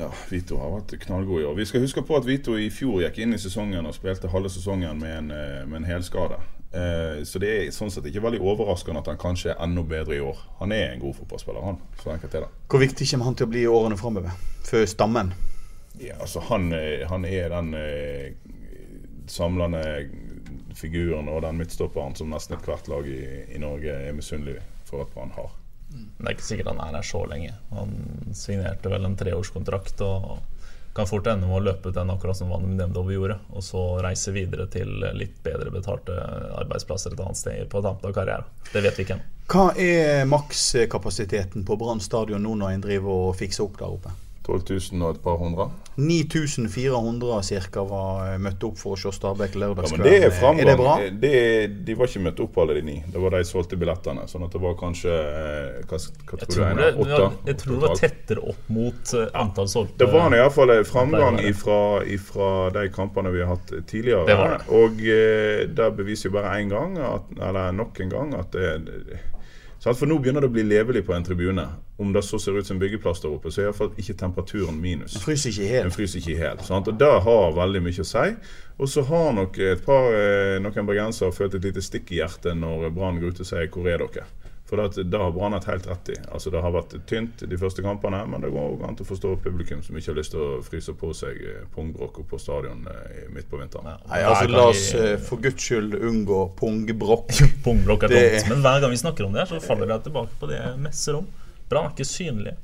ja, 0.00 0.08
Vito 0.32 0.58
har 0.58 0.72
vært 0.78 0.96
knallgod 1.04 1.42
i 1.42 1.46
år. 1.46 1.54
Vi 1.60 1.68
skal 1.70 1.84
huske 1.84 2.02
på 2.08 2.16
at 2.18 2.26
Vito 2.26 2.56
i 2.58 2.70
fjor 2.74 3.02
gikk 3.04 3.22
inn 3.22 3.36
i 3.36 3.40
sesongen 3.42 3.86
og 3.86 3.94
spilte 3.94 4.30
halve 4.32 4.50
sesongen 4.50 4.98
med 5.04 5.18
en, 5.20 5.30
eh, 5.36 5.62
med 5.68 5.82
en 5.84 5.90
helskade. 5.92 6.40
Eh, 6.72 7.22
så 7.28 7.40
det 7.42 7.50
er 7.52 7.70
sånn 7.74 7.90
sett 7.92 8.06
ikke 8.08 8.22
veldig 8.24 8.40
overraskende 8.40 9.02
at 9.02 9.10
han 9.12 9.20
kanskje 9.20 9.52
er 9.52 9.62
enda 9.64 9.84
bedre 9.84 10.16
i 10.16 10.22
år. 10.24 10.38
Han 10.62 10.72
er 10.72 10.94
en 10.94 11.02
god 11.02 11.18
fotballspiller, 11.20 11.64
han. 11.66 11.80
Så 12.00 12.14
enkelt 12.14 12.36
er 12.38 12.46
det. 12.46 12.50
Hvor 12.72 12.80
viktig 12.80 13.08
kommer 13.10 13.28
han 13.28 13.38
til 13.38 13.48
å 13.48 13.52
bli 13.52 13.64
i 13.66 13.70
årene 13.70 13.98
framover? 14.00 14.36
For 14.68 14.88
stammen? 14.88 15.34
Ja, 16.00 16.16
altså 16.24 16.40
han, 16.48 16.70
eh, 16.72 17.04
han 17.08 17.26
er 17.28 17.52
den 17.52 17.74
eh, 17.76 18.32
samlende 19.28 19.82
figuren 20.74 21.28
og 21.28 21.42
den 21.44 21.58
midtstopperen 21.60 22.16
som 22.16 22.32
nesten 22.32 22.56
ethvert 22.56 22.88
lag 22.88 23.08
i, 23.08 23.20
i 23.52 23.60
Norge 23.60 23.92
er 23.92 24.16
misunnelig 24.16 24.62
for 24.88 25.04
at 25.04 25.12
Brann 25.12 25.34
har. 25.36 25.52
Det 25.92 26.24
er 26.24 26.32
ikke 26.32 26.46
sikkert 26.46 26.70
han 26.72 26.80
er 26.80 26.96
her 26.96 27.04
så 27.04 27.20
lenge. 27.28 27.52
Han 27.76 27.92
signerte 28.36 28.88
vel 28.88 29.04
en 29.04 29.16
treårskontrakt 29.20 30.00
og 30.06 30.38
kan 30.94 31.06
fort 31.08 31.26
ende 31.26 31.46
med 31.48 31.56
å 31.56 31.64
løpe 31.64 31.88
ut 31.88 31.96
den 31.96 32.10
akkurat 32.12 32.36
som 32.36 32.50
Vanum 32.52 32.74
Nemdov 32.76 33.12
gjorde. 33.12 33.38
Og 33.56 33.64
så 33.64 33.82
reise 34.04 34.34
videre 34.34 34.66
til 34.72 34.90
litt 35.16 35.38
bedre 35.44 35.72
betalte 35.72 36.16
arbeidsplasser 36.60 37.14
et 37.14 37.22
annet 37.24 37.40
sted 37.40 37.70
på 37.72 37.80
tampen 37.84 38.10
av 38.10 38.16
karrieren. 38.16 38.50
Det 38.72 38.84
vet 38.84 38.98
vi 38.98 39.06
ikke 39.06 39.16
ennå. 39.16 39.30
Hva 39.52 39.64
er 39.76 40.28
makskapasiteten 40.28 41.64
på 41.68 41.76
Brann 41.80 42.00
stadion 42.00 42.44
nå 42.44 42.54
når 42.60 42.76
en 42.76 42.84
driver 42.84 43.24
og 43.28 43.34
fikser 43.40 43.66
opp 43.66 43.80
der 43.80 43.96
oppe? 43.96 44.12
12 44.42 44.62
000 44.92 45.02
og 45.06 45.14
et 45.14 45.22
par 45.22 45.36
hundre. 45.38 45.68
9400 45.96 47.42
ca. 47.70 47.82
var 47.84 48.38
møtt 48.40 48.64
opp 48.64 48.78
for 48.80 48.96
å 48.96 48.98
se 48.98 49.12
Stabæk 49.14 49.54
Ja, 49.54 49.60
lørdagskvelden. 49.62 50.02
men 50.02 50.08
det 50.08 50.24
er 50.24 50.30
framgang. 50.30 50.60
er 50.60 50.70
det 50.70 50.76
bra? 50.80 50.94
Det- 51.20 51.84
de 51.84 51.94
var 51.94 52.06
ikke 52.06 52.22
møtt 52.24 52.40
opp 52.40 52.58
alle 52.58 52.74
de 52.74 52.82
ni. 52.82 53.04
Det 53.12 53.20
var 53.20 53.30
de 53.30 53.42
solgte 53.44 53.76
billettene. 53.76 54.24
Sånn 54.26 54.44
at 54.44 54.50
det 54.52 54.60
var 54.60 54.74
kanskje 54.74 55.12
eh, 55.12 55.82
Hva, 55.86 55.98
hva 55.98 56.38
Jeg 56.40 56.48
tror 56.48 56.74
det, 56.76 56.94
Åtte? 56.96 57.08
jeg, 57.20 57.30
jeg 57.46 57.56
tror 57.62 57.72
det 57.74 57.82
var 57.88 57.96
tettere 57.96 58.48
opp 58.48 58.68
mot 58.68 59.14
eh, 59.14 59.28
antall 59.34 59.68
solgte. 59.68 59.98
Det 59.98 60.12
var 60.12 60.30
iallfall 60.34 60.70
en 60.78 60.84
framgang 60.84 61.38
ifra, 61.40 62.02
ifra 62.06 62.70
de 62.72 62.88
kampene 62.88 63.30
vi 63.32 63.40
har 63.44 63.54
hatt 63.56 63.72
tidligere. 63.86 64.26
Det 64.26 64.36
var 64.38 64.56
det. 64.58 64.62
Og 64.72 65.04
eh, 65.06 65.66
det 65.68 65.90
beviser 65.96 66.30
jo 66.30 66.34
bare 66.40 66.56
én 66.62 66.68
gang, 66.72 66.96
at, 66.98 67.22
eller 67.38 67.72
nok 67.72 68.00
en 68.00 68.08
gang, 68.08 68.34
at 68.34 68.50
det? 68.52 69.20
For 69.82 70.06
nå 70.06 70.14
begynner 70.22 70.44
det 70.44 70.46
å 70.46 70.54
bli 70.54 70.62
levelig 70.62 71.00
på 71.08 71.14
en 71.16 71.24
tribune. 71.26 71.64
Om 71.98 72.12
det 72.14 72.22
så 72.22 72.38
ser 72.38 72.54
ut 72.54 72.66
som 72.66 72.78
byggeplass 72.78 73.20
der 73.24 73.32
oppe, 73.34 73.50
så 73.50 73.64
er 73.64 73.66
iallfall 73.66 73.90
ikke 73.98 74.14
temperaturen 74.20 74.78
minus. 74.78 75.16
Den 75.16 75.24
fryser 75.24 75.50
ikke 75.50 75.62
Den 75.64 75.72
helt. 75.72 75.94
fryser 75.96 76.20
ikke 76.20 76.36
helt. 76.38 76.62
Sant? 76.68 76.88
Og 76.88 76.98
Det 76.98 77.08
har 77.26 77.56
veldig 77.56 77.82
mye 77.82 78.04
å 78.04 78.06
si. 78.06 78.28
Og 78.78 78.88
så 78.88 79.02
har 79.08 79.32
nok 79.32 79.58
et 79.58 79.82
par, 79.84 80.06
eh, 80.14 80.60
noen 80.62 80.86
bergensere 80.86 81.34
følt 81.34 81.54
et 81.54 81.66
lite 81.66 81.82
stikk 81.82 82.12
i 82.12 82.22
hjertet 82.22 82.54
når 82.54 82.94
Brann 82.94 83.18
går 83.18 83.34
ut 83.34 83.40
og 83.40 83.46
sier 83.46 83.66
'hvor 83.66 83.88
er 83.90 83.98
dere'? 83.98 84.41
For 84.72 84.80
det, 84.80 85.02
det 85.12 85.18
har 85.20 85.32
Brann 85.36 85.52
hatt 85.52 85.66
helt 85.68 85.84
rett 85.90 86.08
i. 86.08 86.14
Altså 86.32 86.48
Det 86.50 86.60
har 86.64 86.72
vært 86.72 86.94
tynt 87.10 87.42
de 87.44 87.56
første 87.60 87.82
kampene, 87.84 88.22
men 88.24 88.40
det 88.40 88.48
går 88.54 88.70
også 88.70 88.86
an 88.88 88.96
til 88.96 89.04
å 89.04 89.08
forstå 89.10 89.32
publikum 89.44 89.82
som 89.84 89.98
ikke 90.00 90.14
har 90.14 90.16
lyst 90.16 90.32
til 90.32 90.40
å 90.40 90.46
fryse 90.64 90.94
på 90.96 91.10
seg 91.18 91.42
eh, 91.44 91.58
pungbrokk 91.74 92.22
på 92.30 92.38
stadion 92.40 92.86
eh, 92.88 93.26
midt 93.34 93.50
på 93.52 93.60
vinteren. 93.60 93.90
Nei, 94.08 94.22
altså 94.24 94.48
La 94.48 94.64
oss 94.70 94.86
eh, 94.96 95.18
for 95.20 95.44
guds 95.44 95.60
skyld 95.68 95.98
unngå 96.00 96.40
pungbrokk. 96.56 97.36
pungbrokk 97.66 98.08
er 98.08 98.14
Det- 98.16 98.24
tomt. 98.38 98.54
Men 98.54 98.64
hver 98.64 98.80
gang 98.86 98.96
vi 98.96 99.02
snakker 99.04 99.28
om 99.28 99.36
det, 99.36 99.44
her, 99.44 99.52
så 99.60 99.60
faller 99.68 99.92
det 99.92 100.00
tilbake 100.08 100.40
på 100.40 100.48
det 100.48 100.56
jeg 100.62 100.80
messer 100.88 101.20
om. 101.20 101.28
Brann 101.68 101.90
er 101.90 101.92
ikke 101.92 102.08
synlige. 102.08 102.56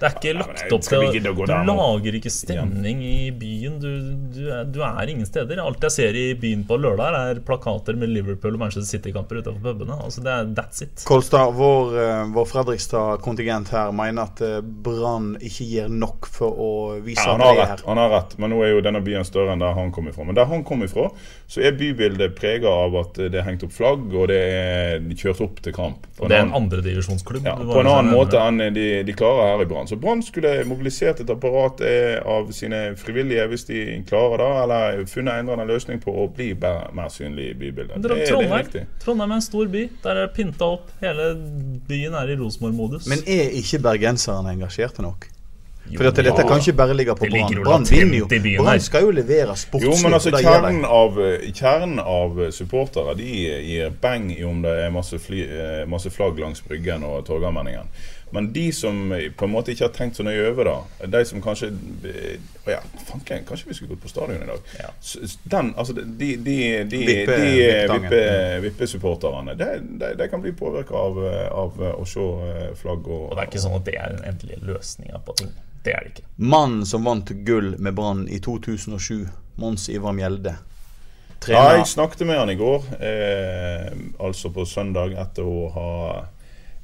Det 0.00 0.08
er 0.08 0.14
ikke 0.16 0.32
lagt 0.38 0.72
opp 0.72 0.84
til 0.86 1.20
Du 1.20 1.42
lager 1.68 2.14
ikke 2.16 2.30
stemning 2.32 3.02
i 3.04 3.30
byen. 3.36 3.74
Du, 3.82 3.88
du, 4.32 4.40
er, 4.48 4.64
du 4.64 4.78
er 4.86 5.10
ingen 5.12 5.26
steder. 5.28 5.60
Alt 5.60 5.82
jeg 5.84 5.92
ser 5.92 6.16
i 6.16 6.26
byen 6.40 6.62
på 6.68 6.78
lørdag, 6.80 7.18
er 7.34 7.40
plakater 7.44 7.98
med 8.00 8.08
Liverpool 8.08 8.56
og 8.56 8.62
Manchester 8.62 8.88
City-kamper 8.96 9.42
utenfor 9.42 9.60
pubene. 9.74 9.98
Altså, 10.00 10.22
det 10.24 10.32
er 10.32 10.48
That's 10.56 10.80
it. 10.86 11.04
Kolstad, 11.08 11.52
vår, 11.58 11.92
eh, 12.00 12.22
vår 12.32 12.48
Fredrikstad-kontingent 12.48 13.68
her 13.74 13.92
mener 13.96 14.28
at 14.30 14.40
eh, 14.44 14.60
Brann 14.64 15.34
ikke 15.40 15.66
gir 15.68 15.92
nok 15.92 16.28
for 16.32 16.56
å 16.56 16.70
vise 17.04 17.20
Ja, 17.26 17.34
han 17.36 17.44
har 17.44 17.58
rett, 17.60 17.68
her. 17.74 17.84
han 17.90 18.00
har 18.00 18.10
rett, 18.16 18.36
men 18.40 18.54
nå 18.54 18.62
er 18.64 18.72
jo 18.74 18.80
denne 18.88 19.02
byen 19.04 19.26
større 19.28 19.52
enn 19.54 19.62
der 19.62 19.76
han 19.76 19.92
kom 19.94 20.08
ifra. 20.10 20.24
Men 20.28 20.38
der 20.38 20.48
han 20.50 20.64
kom 20.64 20.84
ifra, 20.86 21.10
så 21.50 21.60
er 21.66 21.76
bybildet 21.76 22.34
prega 22.40 22.72
av 22.86 22.96
at 23.04 23.20
det 23.20 23.36
er 23.42 23.46
hengt 23.46 23.64
opp 23.68 23.76
flagg, 23.76 24.08
og 24.16 24.28
det 24.32 24.40
er 24.40 25.04
kjørt 25.20 25.44
opp 25.44 25.60
til 25.64 25.76
kamp. 25.76 26.08
På 26.16 26.24
Og 26.24 26.32
det 26.32 26.38
er 26.40 26.46
en 26.46 26.48
annen- 26.48 26.70
andredivisjonsklubb. 26.70 27.44
ja, 27.44 27.54
på 27.56 27.80
en 27.84 27.90
annen 27.90 28.12
måte 28.14 28.40
enn 28.40 28.62
de, 28.74 28.88
de 29.04 29.12
klarer 29.16 29.52
her 29.54 29.64
i 29.64 29.68
Brann. 29.70 29.89
Så 29.90 29.96
Brann 29.98 30.22
skulle 30.22 30.52
mobilisert 30.70 31.20
et 31.24 31.30
apparat 31.32 31.80
eh, 31.82 32.20
av 32.22 32.52
sine 32.54 32.92
frivillige 33.00 33.46
hvis 33.50 33.66
de 33.66 33.80
klarer 34.06 34.38
det, 34.38 34.50
eller 34.62 35.00
funnet 35.10 35.34
en 35.34 35.48
eller 35.48 35.56
annen 35.56 35.72
løsning 35.72 35.98
på 36.04 36.14
å 36.14 36.28
bli 36.30 36.52
mer 36.54 37.10
synlig 37.10 37.48
i 37.50 37.56
bybildet. 37.58 37.96
Det, 37.98 38.06
er 38.06 38.14
det 38.14 38.28
er 38.28 38.30
Trondheim. 38.30 38.94
Trondheim 39.02 39.34
er 39.34 39.40
en 39.40 39.48
stor 39.48 39.74
by. 39.74 39.82
Der 40.04 40.12
er 40.14 40.22
det 40.28 40.30
pynta 40.38 40.70
opp. 40.76 40.94
Hele 41.02 41.32
byen 41.90 42.14
er 42.22 42.30
i 42.30 42.38
Rosenborg-modus. 42.38 43.10
Men 43.10 43.26
er 43.26 43.50
ikke 43.58 43.82
bergenserne 43.90 44.54
engasjerte 44.54 45.02
nok? 45.02 45.26
Jo, 45.90 45.98
For 45.98 46.06
at 46.06 46.18
dette 46.20 46.42
ja. 46.42 46.46
kan 46.46 46.60
ikke 46.62 46.76
bare 46.78 46.94
ligge 46.94 47.14
på 47.18 47.26
Brann. 47.32 47.56
Brann 47.64 47.86
vinner 47.90 48.20
jo. 48.20 48.26
Brann 48.62 48.80
skal 48.80 49.08
jo 49.08 49.10
levere 49.10 49.56
sportslig. 49.58 49.90
Jo, 49.90 49.96
men 50.04 50.14
altså 50.14 50.30
kjernen 50.36 50.84
av, 50.86 51.18
kjernen 51.50 51.98
av 52.04 52.38
supportere 52.54 53.16
de 53.18 53.26
gir 53.26 53.90
beng 54.02 54.28
i 54.30 54.44
om 54.46 54.62
det 54.62 54.76
er 54.84 54.94
masse, 54.94 55.18
fly, 55.18 55.42
eh, 55.42 55.82
masse 55.90 56.12
flagg 56.14 56.38
langs 56.38 56.62
Bryggen 56.62 57.02
og 57.08 57.24
Torgallmenningen. 57.26 57.90
Men 58.32 58.52
de 58.54 58.68
som 58.72 58.98
på 59.36 59.44
en 59.44 59.50
måte 59.50 59.72
ikke 59.72 59.88
har 59.88 59.94
tenkt 59.96 60.16
så 60.20 60.22
nøye 60.26 60.44
over 60.52 60.68
det, 60.68 61.08
de 61.10 61.22
som 61.26 61.40
kanskje 61.42 61.70
eh, 62.06 62.36
Å 62.66 62.70
ja, 62.74 62.80
fanken, 63.08 63.42
kanskje 63.48 63.68
vi 63.70 63.74
skulle 63.74 63.94
gått 63.94 64.02
på 64.04 64.10
stadion 64.12 64.42
i 64.44 64.46
dag. 64.46 64.60
Ja. 64.78 64.90
Den, 65.54 65.72
altså 65.80 65.94
de, 65.96 66.04
de, 66.06 66.28
de, 66.44 66.56
de, 66.92 67.00
Vippe- 67.08 67.38
de 67.40 67.50
vippetangen. 67.56 68.10
vippe- 68.10 68.60
vippesupporterne, 68.66 69.54
de, 69.58 69.70
de, 70.02 70.12
de 70.20 70.28
kan 70.30 70.42
bli 70.44 70.52
påvirka 70.52 70.94
av, 70.94 71.18
av 71.64 71.80
å 71.96 72.04
se 72.06 72.20
eh, 72.50 72.70
flagg 72.78 73.08
og 73.08 73.30
Og 73.30 73.36
det 73.38 73.46
er 73.46 73.50
ikke 73.50 73.64
sånn 73.66 73.78
at 73.80 73.86
det 73.88 73.96
er 73.98 74.14
den 74.18 74.26
endelige 74.34 74.62
løsninga 74.68 75.22
på 75.26 75.36
ting. 75.42 75.50
Det 75.84 75.94
er 75.96 76.04
det 76.04 76.12
ikke. 76.14 76.26
Mannen 76.36 76.82
som 76.86 77.06
vant 77.08 77.30
gull 77.48 77.72
med 77.80 77.94
Brann 77.96 78.26
i 78.28 78.38
2007, 78.44 79.24
Mons 79.60 79.88
Ivar 79.88 80.12
Mjelde. 80.12 80.52
Ja, 81.48 81.70
jeg 81.78 81.86
snakket 81.88 82.26
med 82.28 82.36
han 82.36 82.50
i 82.52 82.58
går, 82.60 82.84
eh, 83.00 83.86
altså 84.20 84.50
på 84.52 84.66
søndag, 84.68 85.14
etter 85.16 85.48
å 85.48 85.62
ha 85.72 85.88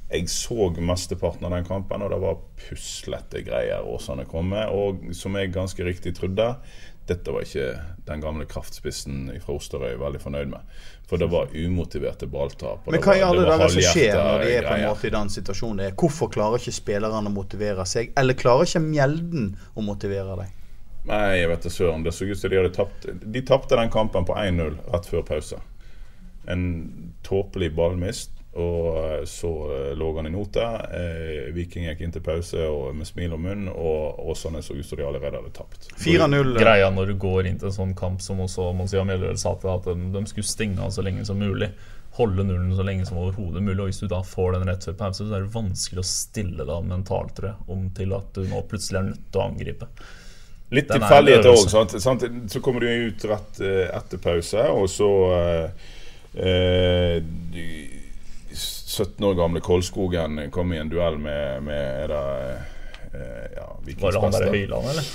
Jeg 0.07 0.29
så 0.31 0.69
mesteparten 0.79 1.43
av 1.49 1.51
den 1.51 1.65
kampen, 1.67 2.03
og 2.03 2.11
det 2.13 2.19
var 2.23 2.37
puslete 2.61 3.41
greier 3.43 3.83
Åsane 3.83 4.23
kom 4.29 4.53
med. 4.53 4.69
Og 4.71 5.09
som 5.17 5.35
jeg 5.35 5.51
ganske 5.51 5.83
riktig 5.83 6.13
trodde, 6.15 6.53
dette 7.07 7.31
var 7.31 7.43
ikke 7.43 7.67
den 8.07 8.23
gamle 8.23 8.45
kraftspissen 8.47 9.27
fra 9.43 9.55
Osterøy 9.55 9.97
veldig 9.99 10.21
fornøyd 10.23 10.51
med. 10.51 10.79
For 11.07 11.19
det 11.19 11.29
var 11.31 11.51
umotiverte 11.55 12.27
balltap. 12.31 12.87
Men 12.87 13.03
hva 13.03 13.15
i 13.15 13.23
alle 13.23 13.45
dager 13.47 13.71
som 13.71 13.83
skjer 13.83 14.15
når 14.15 14.43
de 14.43 14.53
er 14.57 14.67
på 14.67 14.75
en 14.75 14.85
måte 14.89 15.07
i 15.07 15.13
den 15.15 15.31
situasjonen? 15.31 15.79
Det 15.79 15.89
er 15.91 15.97
Hvorfor 15.99 16.31
klarer 16.31 16.59
ikke 16.59 16.75
spillerne 16.75 17.31
å 17.31 17.35
motivere 17.35 17.87
seg? 17.87 18.11
Eller 18.19 18.39
klarer 18.39 18.67
ikke 18.67 18.83
Mjelden 18.83 19.53
å 19.75 19.85
motivere 19.87 20.39
deg? 20.41 20.55
Nei, 21.07 21.23
jeg 21.39 21.51
vet 21.51 21.63
da 21.63 21.71
søren. 21.71 22.03
Det 22.03 22.15
så 22.15 22.27
ut 22.27 22.39
som 22.39 22.51
de 22.51 22.59
hadde 22.59 22.73
tapt 22.75 23.07
De 23.07 23.43
tapte 23.47 23.79
den 23.79 23.91
kampen 23.91 24.27
på 24.27 24.35
1-0 24.35 24.75
rett 24.91 25.07
før 25.07 25.23
pause. 25.27 25.61
En 26.47 26.65
tåpelig 27.27 27.71
ballmist, 27.75 28.35
og 28.57 28.97
eh, 28.97 29.25
så 29.29 29.51
eh, 29.73 29.91
lå 29.97 30.09
han 30.15 30.27
i 30.29 30.31
note. 30.33 30.63
Eh, 30.97 31.49
Viking 31.53 31.85
gikk 31.87 32.01
inn 32.01 32.13
til 32.15 32.23
pause 32.25 32.63
og 32.65 32.95
med 32.97 33.07
smil 33.09 33.35
om 33.37 33.45
munn, 33.45 33.67
og 33.69 34.23
Åsane 34.31 34.63
så 34.65 34.77
ut 34.77 34.85
som 34.85 34.97
de 34.99 35.05
allerede 35.05 35.37
hadde 35.37 35.53
tapt. 35.55 35.91
4-0 36.01 36.39
eh, 36.39 36.61
Greia 36.61 36.89
når 36.93 37.13
du 37.13 37.19
går 37.21 37.49
inn 37.49 37.59
til 37.61 37.69
en 37.69 37.77
sånn 37.77 37.93
kamp 37.97 38.23
som 38.23 38.41
også 38.43 38.71
Monsia 38.77 39.05
Mjelløl 39.05 39.37
sa 39.37 39.53
til, 39.61 39.71
at 39.75 39.85
de, 39.85 40.09
de 40.15 40.25
skulle 40.31 40.49
stenge 40.49 40.81
av 40.81 40.95
så 40.95 41.05
lenge 41.05 41.25
som 41.27 41.39
mulig. 41.41 41.69
Holde 42.17 42.47
nullen 42.47 42.73
så 42.73 42.85
lenge 42.85 43.05
som 43.05 43.19
overhodet 43.21 43.61
mulig. 43.61 43.79
Og 43.83 43.91
hvis 43.91 44.01
du 44.01 44.07
da 44.09 44.23
får 44.25 44.57
den 44.57 44.71
rett 44.71 44.87
før 44.89 44.97
pause, 45.03 45.21
så 45.21 45.37
er 45.37 45.45
det 45.45 45.53
vanskelig 45.53 46.01
å 46.01 46.09
stille 46.09 46.65
deg 46.65 46.87
mentalt, 46.89 47.35
tror 47.37 47.51
jeg, 47.51 47.67
om 47.75 47.91
til 47.97 48.15
at 48.17 48.31
du 48.33 48.47
nå 48.49 48.63
plutselig 48.71 49.03
er 49.03 49.11
nødt 49.11 49.27
til 49.29 49.43
å 49.43 49.51
angripe. 49.51 49.91
Litt 50.73 50.89
er 50.91 50.99
tilfeldigheter 50.99 51.53
òg. 51.53 51.93
Så 52.51 52.63
kommer 52.63 52.83
du 52.83 52.89
ut 52.89 53.27
rett 53.29 53.61
eh, 53.63 53.85
etter 53.95 54.19
pause, 54.23 54.65
og 54.73 54.89
så 54.91 55.11
eh, 55.37 55.93
eh, 56.41 57.21
17 58.87 59.25
år 59.27 59.33
gamle 59.33 59.59
Kolskogen 59.59 60.39
kom 60.51 60.73
i 60.73 60.77
en 60.79 60.89
duell 60.89 61.17
med, 61.19 61.63
med 61.63 62.03
er 62.05 62.11
det, 62.13 62.21
eh, 63.13 63.47
ja, 63.57 63.65
Var 63.99 64.15
det 64.15 64.21
han 64.23 64.31
der 64.31 64.45
i 64.47 64.61
Høyland, 64.61 64.91
eller? 64.93 65.09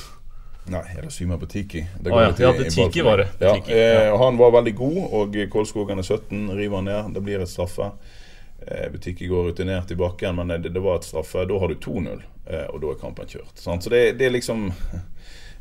Nei, 0.71 0.83
er 0.93 1.07
det 1.07 1.11
Syma 1.11 1.39
Butiki? 1.41 1.81
Det 2.01 2.13
går 2.13 2.21
ja, 2.23 2.33
Til, 2.37 2.45
ja, 2.45 2.53
Butiki 2.59 3.03
var 3.03 3.23
det. 3.23 3.31
Ja, 3.41 3.55
Butiki, 3.55 3.73
eh, 3.73 4.03
ja. 4.11 4.19
Han 4.21 4.37
var 4.39 4.53
veldig 4.59 4.75
god, 4.79 4.99
og 5.19 5.39
Kolskogen 5.51 5.99
er 5.99 6.07
17, 6.07 6.51
river 6.53 6.77
han 6.77 6.91
ned. 6.91 7.15
Det 7.17 7.23
blir 7.25 7.43
et 7.43 7.51
straffe. 7.51 7.89
Eh, 8.67 8.91
Butiki 8.93 9.27
går 9.27 9.49
rutinert 9.49 9.91
i 9.91 9.97
bakken, 9.99 10.37
men 10.37 10.53
det, 10.53 10.69
det 10.69 10.85
var 10.85 11.01
et 11.01 11.09
straffe. 11.09 11.47
Da 11.49 11.59
har 11.59 11.73
du 11.73 11.81
2-0, 11.81 12.23
eh, 12.47 12.69
og 12.69 12.79
da 12.85 12.93
er 12.93 13.01
kampen 13.01 13.33
kjørt. 13.33 13.57
Sant? 13.59 13.89
Så 13.89 13.91
det, 13.91 14.05
det 14.21 14.29
er 14.29 14.37
liksom 14.37 14.69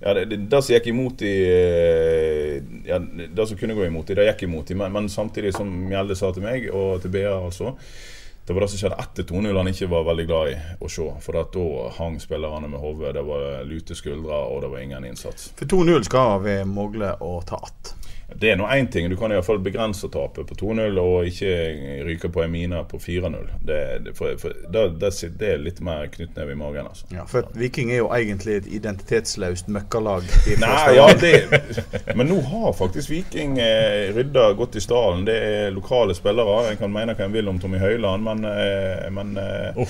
ja, 0.02 0.14
det, 0.14 0.26
det, 0.26 0.38
det 0.50 0.62
som 0.64 0.74
gikk 0.74 0.88
imot 0.90 1.22
i 1.22 1.34
eh, 1.46 2.56
ja, 2.88 2.98
Det 3.00 3.48
som 3.48 3.58
kunne 3.58 3.76
gå 3.78 3.86
imot 3.86 4.10
i, 4.10 4.18
det 4.18 4.26
gikk 4.32 4.48
imot 4.48 4.72
i. 4.72 4.78
Men, 4.78 4.92
men 4.96 5.10
samtidig, 5.10 5.54
som 5.54 5.70
Mjelde 5.70 6.18
sa 6.18 6.32
til 6.34 6.46
meg, 6.46 6.66
og 6.74 7.04
til 7.04 7.14
BA 7.14 7.30
altså 7.30 7.76
Det 8.48 8.56
var 8.56 8.66
det 8.66 8.72
som 8.74 8.82
skjedde 8.82 8.98
etter 9.04 9.28
2-0 9.30 9.60
han 9.62 9.70
ikke 9.70 9.92
var 9.92 10.08
veldig 10.10 10.26
glad 10.26 10.52
i 10.52 10.58
å 10.82 10.90
se. 10.90 11.06
For 11.22 11.38
da 11.38 11.68
hang 12.00 12.18
spillerne 12.20 12.72
med 12.72 12.82
hodet. 12.82 13.14
Det 13.16 13.26
var 13.30 13.62
lute 13.70 13.96
skuldre, 13.96 14.42
og 14.50 14.64
det 14.66 14.74
var 14.74 14.82
ingen 14.82 15.06
innsats. 15.06 15.52
For 15.60 15.70
2-0 15.70 16.10
skal 16.10 16.42
vi 16.48 16.58
mogle 16.66 17.14
å 17.22 17.36
ta 17.46 17.62
att. 17.62 18.01
Det 18.36 18.52
er 18.52 18.58
nå 18.60 18.68
én 18.72 18.88
ting. 18.92 19.10
Du 19.10 19.18
kan 19.20 19.32
iallfall 19.32 19.60
begrense 19.60 20.08
tapet 20.12 20.48
på 20.48 20.56
2-0 20.60 21.00
og 21.02 21.28
ikke 21.30 21.52
ryke 22.08 22.30
på 22.34 22.44
en 22.44 22.52
mine 22.52 22.84
på 22.90 23.00
4-0. 23.02 23.50
Det, 23.68 23.80
det, 24.06 24.14
for, 24.18 24.38
for, 24.42 24.56
det, 24.74 24.86
det, 25.02 25.12
det 25.40 25.52
er 25.54 25.62
litt 25.62 25.82
mer 25.86 26.08
knyttneve 26.14 26.56
i 26.56 26.60
magen, 26.60 26.90
altså. 26.92 27.08
Ja, 27.14 27.26
for 27.30 27.48
Viking 27.58 27.92
er 27.92 28.02
jo 28.02 28.10
egentlig 28.16 28.62
et 28.62 28.70
identitetsløst 28.80 29.70
møkkalag. 29.72 30.28
Nei, 30.62 30.96
ja, 30.98 31.08
det 31.22 32.16
Men 32.18 32.32
nå 32.32 32.40
har 32.52 32.74
faktisk 32.78 33.12
Viking 33.12 33.60
eh, 33.62 34.12
rydda 34.16 34.52
godt 34.60 34.80
i 34.80 34.84
stallen. 34.84 35.26
Det 35.28 35.38
er 35.38 35.76
lokale 35.76 36.16
spillere. 36.18 36.72
En 36.72 36.82
kan 36.82 36.94
mene 36.94 37.16
hva 37.18 37.28
en 37.28 37.36
vil 37.36 37.52
om 37.52 37.60
Tommy 37.62 37.82
Høiland, 37.82 38.26
men, 38.26 38.46
eh, 38.48 39.08
men 39.14 39.36
eh, 39.42 39.88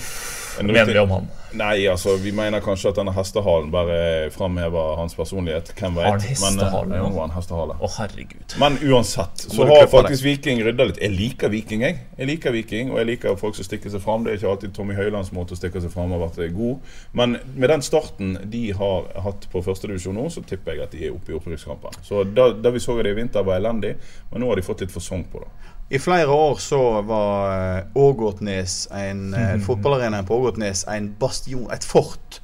hva 0.57 0.65
mener 0.67 0.93
vi 0.93 0.99
om 0.99 1.13
han? 1.15 1.29
Nei, 1.53 1.87
altså, 1.91 2.15
vi 2.15 2.31
mener 2.31 2.63
kanskje 2.63 2.91
at 2.91 2.99
denne 2.99 3.11
hestehalen 3.11 3.71
bare 3.73 4.29
framhever 4.31 4.95
hans 4.99 5.15
personlighet. 5.15 5.73
Hvem 5.75 5.97
vet? 5.97 6.07
Han 6.07 6.21
hestehale 6.23 6.87
Men, 6.87 7.11
eh, 7.11 7.17
ja, 7.17 7.27
hestehale. 7.35 7.75
Å, 7.75 7.89
herregud. 7.97 8.55
Men 8.61 8.77
uansett 8.87 9.45
så 9.51 9.67
har 9.67 9.87
faktisk 9.91 10.23
Viking 10.23 10.63
rydda 10.63 10.87
litt. 10.87 11.01
Jeg 11.03 11.11
liker 11.11 11.51
Viking, 11.51 11.83
jeg. 11.83 11.99
Jeg 12.17 12.29
liker 12.29 12.55
Viking, 12.55 12.91
Og 12.91 13.01
jeg 13.01 13.09
liker 13.11 13.35
folk 13.39 13.55
som 13.55 13.67
stikker 13.67 13.91
seg 13.91 14.03
fram. 14.03 14.23
Det 14.23 14.31
er 14.33 14.39
ikke 14.39 14.53
alltid 14.53 14.75
Tommy 14.75 14.95
Høilands 14.95 15.33
måte 15.35 15.55
å 15.55 15.59
stikke 15.59 15.81
seg 15.83 15.91
fram 15.91 16.15
har 16.15 16.23
vært 16.23 16.39
god. 16.55 16.79
Men 17.13 17.39
med 17.55 17.69
den 17.69 17.81
starten 17.81 18.37
de 18.51 18.63
har 18.71 19.11
hatt 19.25 19.47
på 19.51 19.63
førstedivisjon 19.63 20.15
nå, 20.15 20.29
så 20.31 20.43
tipper 20.47 20.75
jeg 20.75 20.87
at 20.87 20.95
de 20.95 21.05
er 21.07 21.15
oppe 21.15 21.33
i 21.33 21.35
opprykkskampen. 21.35 21.99
Så 22.03 22.23
da, 22.23 22.51
da 22.53 22.71
vi 22.71 22.79
så 22.79 22.95
det 23.01 23.11
i 23.11 23.19
vinter, 23.19 23.43
var 23.43 23.59
elendig, 23.59 23.95
men 24.31 24.43
nå 24.43 24.51
har 24.51 24.59
de 24.59 24.65
fått 24.65 24.85
litt 24.85 24.93
fasong 24.93 25.25
på 25.31 25.43
det. 25.43 25.70
I 25.91 25.99
flere 25.99 26.27
år 26.31 26.55
så 26.63 26.77
var 27.03 27.51
eh, 27.77 27.83
Ågotnes 27.99 28.87
en 28.95 29.33
eh, 29.35 29.57
fotballarena 29.65 30.21
på 30.23 30.37
Ågotnes 30.39 30.85
en 30.87 31.09
bastion, 31.19 31.67
et 31.73 31.83
fort. 31.83 32.39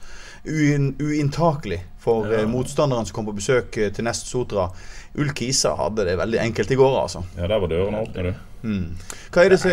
uin, 0.48 0.94
uinntakelig 1.00 1.82
for 2.00 2.28
ja. 2.32 2.46
motstanderen 2.48 3.06
som 3.06 3.16
kom 3.16 3.26
på 3.28 3.34
besøk 3.36 3.78
eh, 3.78 3.90
til 3.92 4.06
Nest 4.08 4.28
Sotra. 4.32 4.70
Ull 5.20 5.32
Isa 5.44 5.74
hadde 5.76 6.06
det 6.08 6.18
veldig 6.20 6.40
enkelt 6.40 6.72
i 6.72 6.78
går, 6.80 6.94
altså. 7.02 7.24
Ja, 7.38 7.48
der 7.52 7.60
var 7.64 7.72
dørene 7.72 8.04
åpne, 8.04 8.24
du. 8.24 8.34
Som- 8.62 8.96
hva 9.34 9.44
er 9.46 9.50
det, 9.50 9.60
som- 9.60 9.72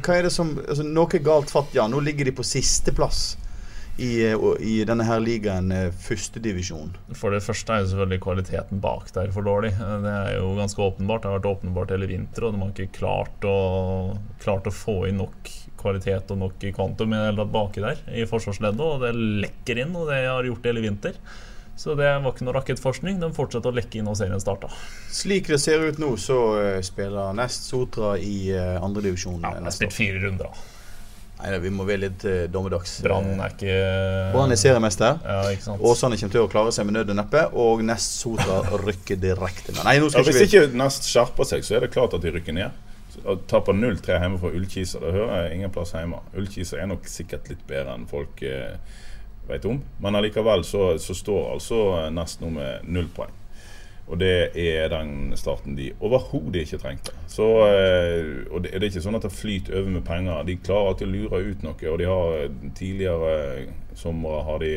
hva- 0.00 0.14
er 0.16 0.22
det 0.22 0.32
som 0.32 0.58
altså, 0.68 0.82
Noe 0.84 1.18
galt 1.20 1.50
fatt, 1.50 1.74
ja. 1.74 1.86
Nå 1.88 2.00
ligger 2.00 2.24
de 2.24 2.32
på 2.32 2.44
sisteplass 2.44 3.36
i, 3.98 4.30
eh, 4.30 4.36
i 4.60 4.84
denne 4.84 5.04
her 5.08 5.20
ligaen, 5.24 5.70
eh, 5.72 5.90
førstedivisjon. 5.90 6.92
For 7.16 7.32
det 7.32 7.42
første 7.44 7.72
er 7.72 7.82
jo 7.82 7.92
selvfølgelig 7.92 8.20
kvaliteten 8.24 8.80
bak 8.80 9.08
der 9.14 9.32
for 9.32 9.46
dårlig. 9.46 9.72
Eh, 9.72 9.96
Det 10.02 10.12
er 10.12 10.36
jo 10.36 10.54
ganske 10.56 10.76
åpenbart. 10.76 11.22
Det 11.22 11.30
har 11.30 11.38
vært 11.40 11.52
åpenbart 11.54 11.94
hele 11.94 12.08
vinter, 12.10 12.44
og 12.44 12.52
de 12.52 12.58
har 12.60 12.72
ikke 12.72 12.92
klart 12.98 13.40
å, 13.48 14.18
klart 14.40 14.68
å 14.68 14.72
få 14.74 15.08
inn 15.08 15.18
nok 15.18 15.50
kvalitet 15.80 16.30
og 16.30 16.38
nok 16.38 16.58
kvantum 16.60 17.14
i 17.14 17.36
det 17.36 17.52
baki 17.52 17.80
der 17.80 17.96
i 18.12 18.26
forsvarsleddet. 18.26 18.80
Og 18.80 19.00
det 19.00 19.14
lekker 19.14 19.78
inn, 19.80 19.96
og 19.96 20.08
det 20.08 20.26
har 20.26 20.44
gjort 20.44 20.62
det 20.62 20.74
hele 20.74 20.84
vinter. 20.90 21.14
Så 21.76 21.94
det 21.96 22.08
var 22.22 22.32
ikke 22.32 22.44
noe 22.44 22.54
rakettforskning. 22.56 23.20
De 23.20 23.28
fortsetter 23.36 23.68
å 23.68 23.76
lekke 23.76 23.96
inn 23.96 24.06
når 24.08 24.16
serien 24.16 24.40
starta. 24.40 24.68
Slik 25.12 25.46
det 25.46 25.60
ser 25.60 25.80
ut 25.80 25.98
nå, 25.98 26.16
så 26.16 26.80
spiller 26.82 27.34
Nest 27.36 27.68
Sotra 27.68 28.16
i 28.16 28.48
andredivisjon 28.56 29.42
Ja, 29.42 29.52
de 29.56 29.64
har 29.64 29.70
spilt 29.76 29.92
fire 29.92 30.20
runder. 30.24 30.48
Nei, 31.36 31.52
vi 31.60 31.70
må 31.70 31.84
være 31.84 32.00
litt 32.06 32.24
uh, 32.24 32.46
dommedags. 32.48 32.96
Brann 33.04 33.34
er 33.34 33.52
ikke 33.52 33.74
Brann 34.32 34.54
er 34.54 34.60
seriemester. 34.60 35.18
Ja, 35.20 35.42
ikke 35.52 35.66
sant. 35.66 35.84
Åsane 35.84 36.16
kommer 36.16 36.36
til 36.38 36.44
å 36.46 36.50
klare 36.52 36.72
seg 36.72 36.88
med 36.88 36.96
nød 36.96 37.12
og 37.12 37.18
neppe, 37.18 37.42
og 37.60 37.84
Nest 37.84 38.18
Sotra 38.22 38.62
rykker 38.86 39.20
direkte 39.20 39.74
ned. 39.74 39.82
Nei, 39.84 39.98
nå 40.00 40.08
Ja, 40.08 40.16
skal 40.16 40.28
hvis 40.30 40.42
ikke 40.46 40.64
vi 40.64 40.70
ikke 40.70 40.80
Nest 40.80 41.08
skjerper 41.10 41.48
seg, 41.52 41.66
så 41.66 41.76
er 41.76 41.84
det 41.84 41.92
klart 41.92 42.16
at 42.16 42.24
de 42.24 42.32
rykker 42.38 42.56
ned. 42.56 42.82
Og 43.24 43.46
Taper 43.48 43.76
0-3 43.76 44.18
hjemme 44.20 44.40
for 44.40 44.56
Ullkisa, 44.56 45.00
da 45.00 45.12
hører 45.12 45.46
jeg 45.46 45.58
ingen 45.58 45.72
plass 45.72 45.94
hjemme. 45.96 46.20
Ullkisa 46.36 46.80
er 46.80 46.88
nok 46.90 47.08
sikkert 47.08 47.48
litt 47.52 47.62
bedre 47.68 47.94
enn 47.96 48.08
folk 48.10 48.42
eh, 48.44 48.76
vet 49.48 49.68
om. 49.68 49.80
Men 50.04 50.18
allikevel 50.18 50.64
så, 50.68 50.94
så 51.00 51.16
står 51.16 51.52
altså 51.54 51.82
Nest 52.12 52.44
nå 52.44 52.52
med 52.56 52.88
null 52.88 53.08
poeng. 53.16 53.32
Og 54.06 54.20
det 54.20 54.54
er 54.54 54.86
den 54.92 55.32
starten 55.34 55.74
de 55.74 55.88
overhodet 55.98 56.62
ikke 56.62 56.78
trengte. 56.78 57.14
Så, 57.26 57.46
eh, 57.66 58.44
og 58.50 58.62
det, 58.62 58.74
er 58.74 58.86
ikke 58.86 59.02
sånn 59.02 59.18
at 59.18 59.26
det 59.26 59.34
flyter 59.34 59.80
over 59.80 59.96
med 59.96 60.04
penger. 60.06 60.44
De 60.46 60.58
klarer 60.62 60.92
alltid 60.92 61.08
å 61.08 61.14
lure 61.16 61.42
ut 61.48 61.66
noe. 61.66 61.90
Og 61.90 61.98
de 61.98 62.06
har 62.06 62.54
tidligere 62.78 63.66
somre 63.98 64.44
har 64.46 64.62
de 64.62 64.72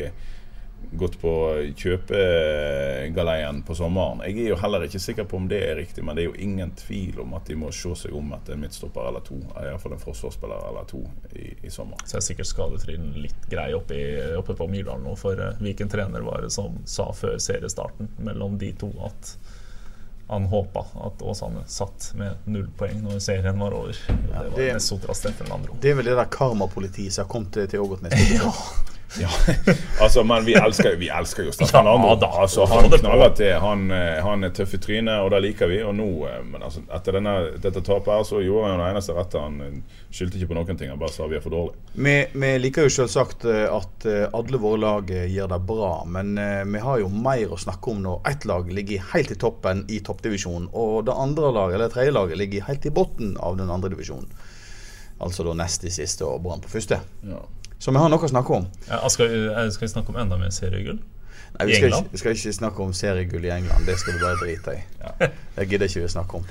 gått 0.92 1.20
på 1.20 1.32
kjøpegaleien 1.76 3.62
på 3.62 3.74
sommeren. 3.74 4.22
Jeg 4.26 4.44
er 4.44 4.48
jo 4.52 4.58
heller 4.58 4.84
ikke 4.86 5.00
sikker 5.02 5.28
på 5.30 5.38
om 5.38 5.46
det 5.50 5.60
er 5.68 5.78
riktig, 5.78 6.02
men 6.04 6.18
det 6.18 6.24
er 6.24 6.30
jo 6.30 6.42
ingen 6.42 6.72
tvil 6.78 7.20
om 7.22 7.36
at 7.38 7.46
de 7.46 7.58
må 7.60 7.70
se 7.74 7.94
seg 8.02 8.16
om 8.16 8.32
etter 8.34 8.56
en 8.56 8.64
midtstopper 8.64 9.06
eller 9.10 9.22
to. 9.26 9.38
Iallfall 9.60 9.94
en 9.94 10.02
forsvarsspiller 10.02 10.66
eller 10.70 10.90
to 10.90 11.04
i, 11.36 11.52
i 11.62 11.70
sommer. 11.70 12.02
Så 12.04 12.18
er 12.18 12.26
sikkert 12.26 12.50
skadefriden 12.50 13.14
litt 13.22 13.48
grei 13.52 13.70
oppe, 13.76 14.00
oppe 14.38 14.58
på 14.58 14.68
Myrdal 14.70 15.02
nå, 15.04 15.14
for 15.20 15.38
uh, 15.38 15.54
Viken 15.62 15.92
trener 15.92 16.26
var 16.26 16.44
det 16.46 16.52
som 16.54 16.80
sa 16.88 17.10
før 17.14 17.38
seriestarten 17.38 18.10
mellom 18.26 18.58
de 18.58 18.74
to 18.80 18.90
at 19.06 19.34
han 20.30 20.44
håpa 20.46 20.84
at 21.06 21.22
Åsane 21.26 21.64
satt 21.66 22.12
med 22.14 22.44
null 22.46 22.68
poeng 22.78 23.00
når 23.02 23.18
serien 23.18 23.58
var 23.58 23.74
over. 23.74 23.96
Ja, 24.06 24.12
det 24.14 24.36
var 24.36 24.44
det-. 24.44 24.60
Det 25.82 25.90
er 25.90 25.98
vel 25.98 26.06
det 26.06 26.14
der 26.20 26.30
karmapolitiet 26.30 27.16
som 27.16 27.24
har 27.24 27.32
kommet 27.32 27.50
til, 27.56 27.66
til 27.72 27.82
Ågotnes. 27.82 28.14
Ja. 28.38 28.52
Ja, 29.18 29.28
altså, 30.00 30.22
men 30.24 30.44
vi 30.44 30.54
elsker, 30.54 30.96
vi 30.96 31.08
elsker 31.08 31.48
jo 31.48 31.52
Staffan 31.52 31.86
Ja, 31.88 31.94
Landro. 31.98 32.28
Altså, 32.28 32.64
han 32.70 32.90
knaller 32.90 33.32
til. 33.34 33.54
Han, 33.62 33.88
eh, 33.90 34.20
han 34.22 34.46
er 34.46 34.52
tøff 34.54 34.76
i 34.76 34.80
trynet, 34.82 35.18
og 35.24 35.32
det 35.34 35.40
liker 35.46 35.70
vi. 35.70 35.80
Og 35.82 35.94
nå, 35.98 36.08
eh, 36.28 36.38
men 36.46 36.62
altså, 36.62 36.84
etter 36.94 37.18
denne, 37.18 37.34
dette 37.62 37.82
tapet 37.82 38.12
her, 38.14 38.22
så 38.28 38.42
gjorde 38.44 38.68
han 38.68 38.76
jo 38.76 38.84
det 38.84 38.90
eneste 38.92 39.16
rette. 39.16 39.42
Han 39.42 39.58
eh, 39.66 39.98
skyldte 40.14 40.38
ikke 40.38 40.52
på 40.52 40.58
noen 40.60 40.78
ting. 40.78 40.92
Han 40.92 41.02
bare 41.02 41.14
sa 41.14 41.26
vi 41.30 41.38
er 41.40 41.44
for 41.44 41.56
dårlige. 41.56 41.82
Vi, 42.06 42.16
vi 42.44 42.52
liker 42.62 42.86
jo 42.86 42.94
selvsagt 43.00 43.46
at 43.50 44.06
alle 44.06 44.60
våre 44.60 44.80
lag 44.80 45.10
gjør 45.10 45.50
det 45.50 45.60
bra, 45.66 45.90
men 46.08 46.34
vi 46.70 46.82
har 46.82 47.00
jo 47.02 47.08
mer 47.12 47.52
å 47.54 47.58
snakke 47.60 47.92
om 47.92 48.00
når 48.04 48.30
ett 48.30 48.46
lag 48.48 48.70
ligger 48.72 49.04
helt 49.12 49.32
i 49.34 49.38
toppen 49.40 49.84
i 49.90 50.00
toppdivisjonen, 50.06 50.70
og 50.72 51.06
det 51.08 51.16
andre 51.16 51.52
laget, 51.54 51.78
eller 51.78 51.92
tredje 51.92 52.14
laget, 52.14 52.40
ligger 52.40 52.66
helt 52.68 52.86
i 52.86 52.94
bunnen 52.94 53.36
av 53.42 53.58
den 53.58 53.70
andre 53.72 53.92
divisjonen. 53.92 54.30
Altså 55.20 55.44
da 55.44 55.54
nest 55.56 55.84
i 55.84 55.92
siste 55.92 56.24
og 56.24 56.40
Brann 56.44 56.62
på 56.64 56.72
første. 56.72 57.00
Ja. 57.28 57.42
Så 57.80 57.94
vi 57.94 58.02
har 58.02 58.10
noe 58.12 58.20
å 58.26 58.28
snakke 58.30 58.52
om. 58.58 58.66
Ja, 58.90 59.00
skal, 59.08 59.30
vi- 59.32 59.46
eh, 59.48 59.70
skal 59.72 59.86
vi 59.88 59.92
snakke 59.94 60.12
om 60.12 60.20
enda 60.20 60.36
mer 60.40 60.52
seriegull? 60.52 60.98
Nei, 61.58 61.66
vi 61.66 61.74
skal, 61.80 61.88
ikke, 61.96 62.18
skal 62.20 62.36
ikke 62.36 62.52
snakke 62.54 62.84
om 62.84 62.92
seriegull 62.94 63.44
i 63.48 63.50
England. 63.56 63.86
Det 63.88 63.96
skal 63.98 64.14
vi 64.14 64.20
bare 64.22 64.36
drite 64.44 64.76
i. 64.76 64.84
Det 65.56 65.66
gidder 65.68 65.88
ikke 65.90 66.04
vi 66.04 66.12
snakke 66.12 66.38
om. 66.38 66.44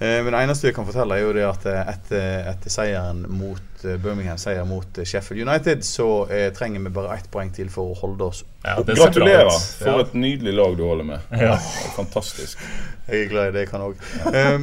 Eh, 0.00 0.22
Men 0.24 0.32
det 0.32 0.40
eneste 0.46 0.68
vi 0.68 0.72
kan 0.76 0.86
fortelle, 0.86 1.18
er 1.18 1.24
jo 1.26 1.32
det 1.34 1.44
at 1.48 1.66
eh, 1.66 1.90
etter, 1.92 2.46
etter 2.54 2.70
seieren 2.70 3.24
mot 3.28 3.84
eh, 3.84 3.96
Birmingham, 3.98 4.38
seier 4.38 4.64
mot 4.64 4.98
eh, 5.02 5.04
Sheffield 5.04 5.42
United, 5.48 5.82
så 5.84 6.06
eh, 6.30 6.48
trenger 6.54 6.80
vi 6.86 6.94
bare 6.94 7.18
ett 7.18 7.26
poeng 7.34 7.50
til 7.54 7.68
for 7.74 7.90
å 7.92 7.98
holde 7.98 8.30
oss. 8.30 8.44
Ja, 8.64 8.82
Gratulerer. 8.82 9.50
For 9.78 9.88
Ja. 9.88 10.00
et 10.00 10.14
nydelig 10.14 10.52
lag 10.54 10.76
du 10.76 10.82
holder 10.82 11.04
med. 11.04 11.20
Ja. 11.30 11.56
Fantastisk. 11.94 12.58
Jeg 13.08 13.22
er 13.24 13.28
glad 13.30 13.48
i 13.48 13.52
det, 13.54 13.60
jeg 13.60 13.68
kan 13.70 13.80
òg. 13.80 14.00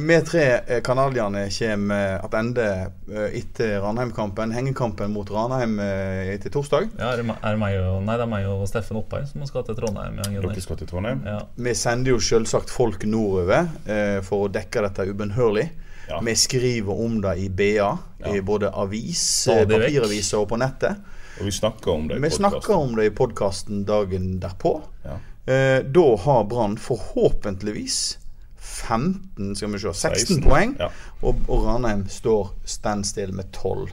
Vi 0.06 0.18
tre 0.28 0.80
canadierne 0.84 1.46
kommer 1.50 2.20
tilbake 2.20 2.66
eh, 3.08 3.38
etter 3.40 3.80
Ranheim-kampen. 3.82 4.52
Hengekampen 4.52 5.10
mot 5.10 5.30
Ranheim 5.32 5.78
eh, 5.80 6.34
etter 6.34 6.52
torsdag. 6.54 6.90
Ja, 6.98 7.14
er 7.14 7.22
det, 7.24 7.38
er 7.42 7.56
meg 7.58 7.78
og, 7.80 8.04
nei, 8.04 8.18
det 8.20 8.26
er 8.28 8.30
meg 8.30 8.46
og 8.52 8.68
Steffen 8.68 9.00
Oppheim 9.00 9.26
som 9.32 9.48
skal 9.48 9.64
til 9.66 9.80
Trondheim. 9.80 10.20
Dere 10.22 10.60
skal 10.62 10.76
til 10.76 10.92
Trondheim? 10.92 11.24
ja. 11.26 11.40
Vi 11.56 11.74
sender 11.74 12.12
jo 12.14 12.20
selvsagt 12.22 12.70
folk 12.70 13.02
nordover 13.08 13.66
eh, 13.88 14.20
for 14.22 14.46
å 14.46 14.52
dekke 14.52 14.84
dette 14.86 15.08
ubønnhørlig. 15.10 15.70
Ja. 16.06 16.20
Vi 16.22 16.36
skriver 16.38 17.00
om 17.02 17.18
det 17.24 17.38
i 17.42 17.48
BA, 17.48 17.90
i 18.30 18.40
både 18.40 18.70
avis, 18.70 19.24
eh, 19.50 19.64
papiraviser 19.66 20.38
og 20.44 20.50
på 20.52 20.60
nettet. 20.60 21.00
Og 21.40 21.44
vi 21.44 21.52
snakker 21.52 21.92
om 21.92 22.06
det 22.08 22.16
i 22.16 22.20
Vi 22.20 22.28
podcasten. 22.30 22.50
snakker 22.50 22.74
om 22.76 22.94
det 22.96 23.04
i 23.06 23.10
podkasten 23.10 23.84
dagen 23.88 24.28
derpå. 24.40 24.74
Ja. 25.04 25.18
Eh, 25.52 25.82
da 25.84 26.06
har 26.24 26.44
Brann 26.44 26.76
forhåpentligvis 26.78 28.18
15, 28.58 29.56
skal 29.56 29.72
vi 29.72 29.78
se, 29.78 29.92
16, 29.94 30.10
16, 30.26 30.42
poeng. 30.42 30.74
ja. 30.80 30.88
Og, 31.22 31.36
og 31.48 31.64
Ranheim 31.66 32.06
står 32.10 32.50
standstill 32.64 33.32
med 33.32 33.52
12. 33.52 33.88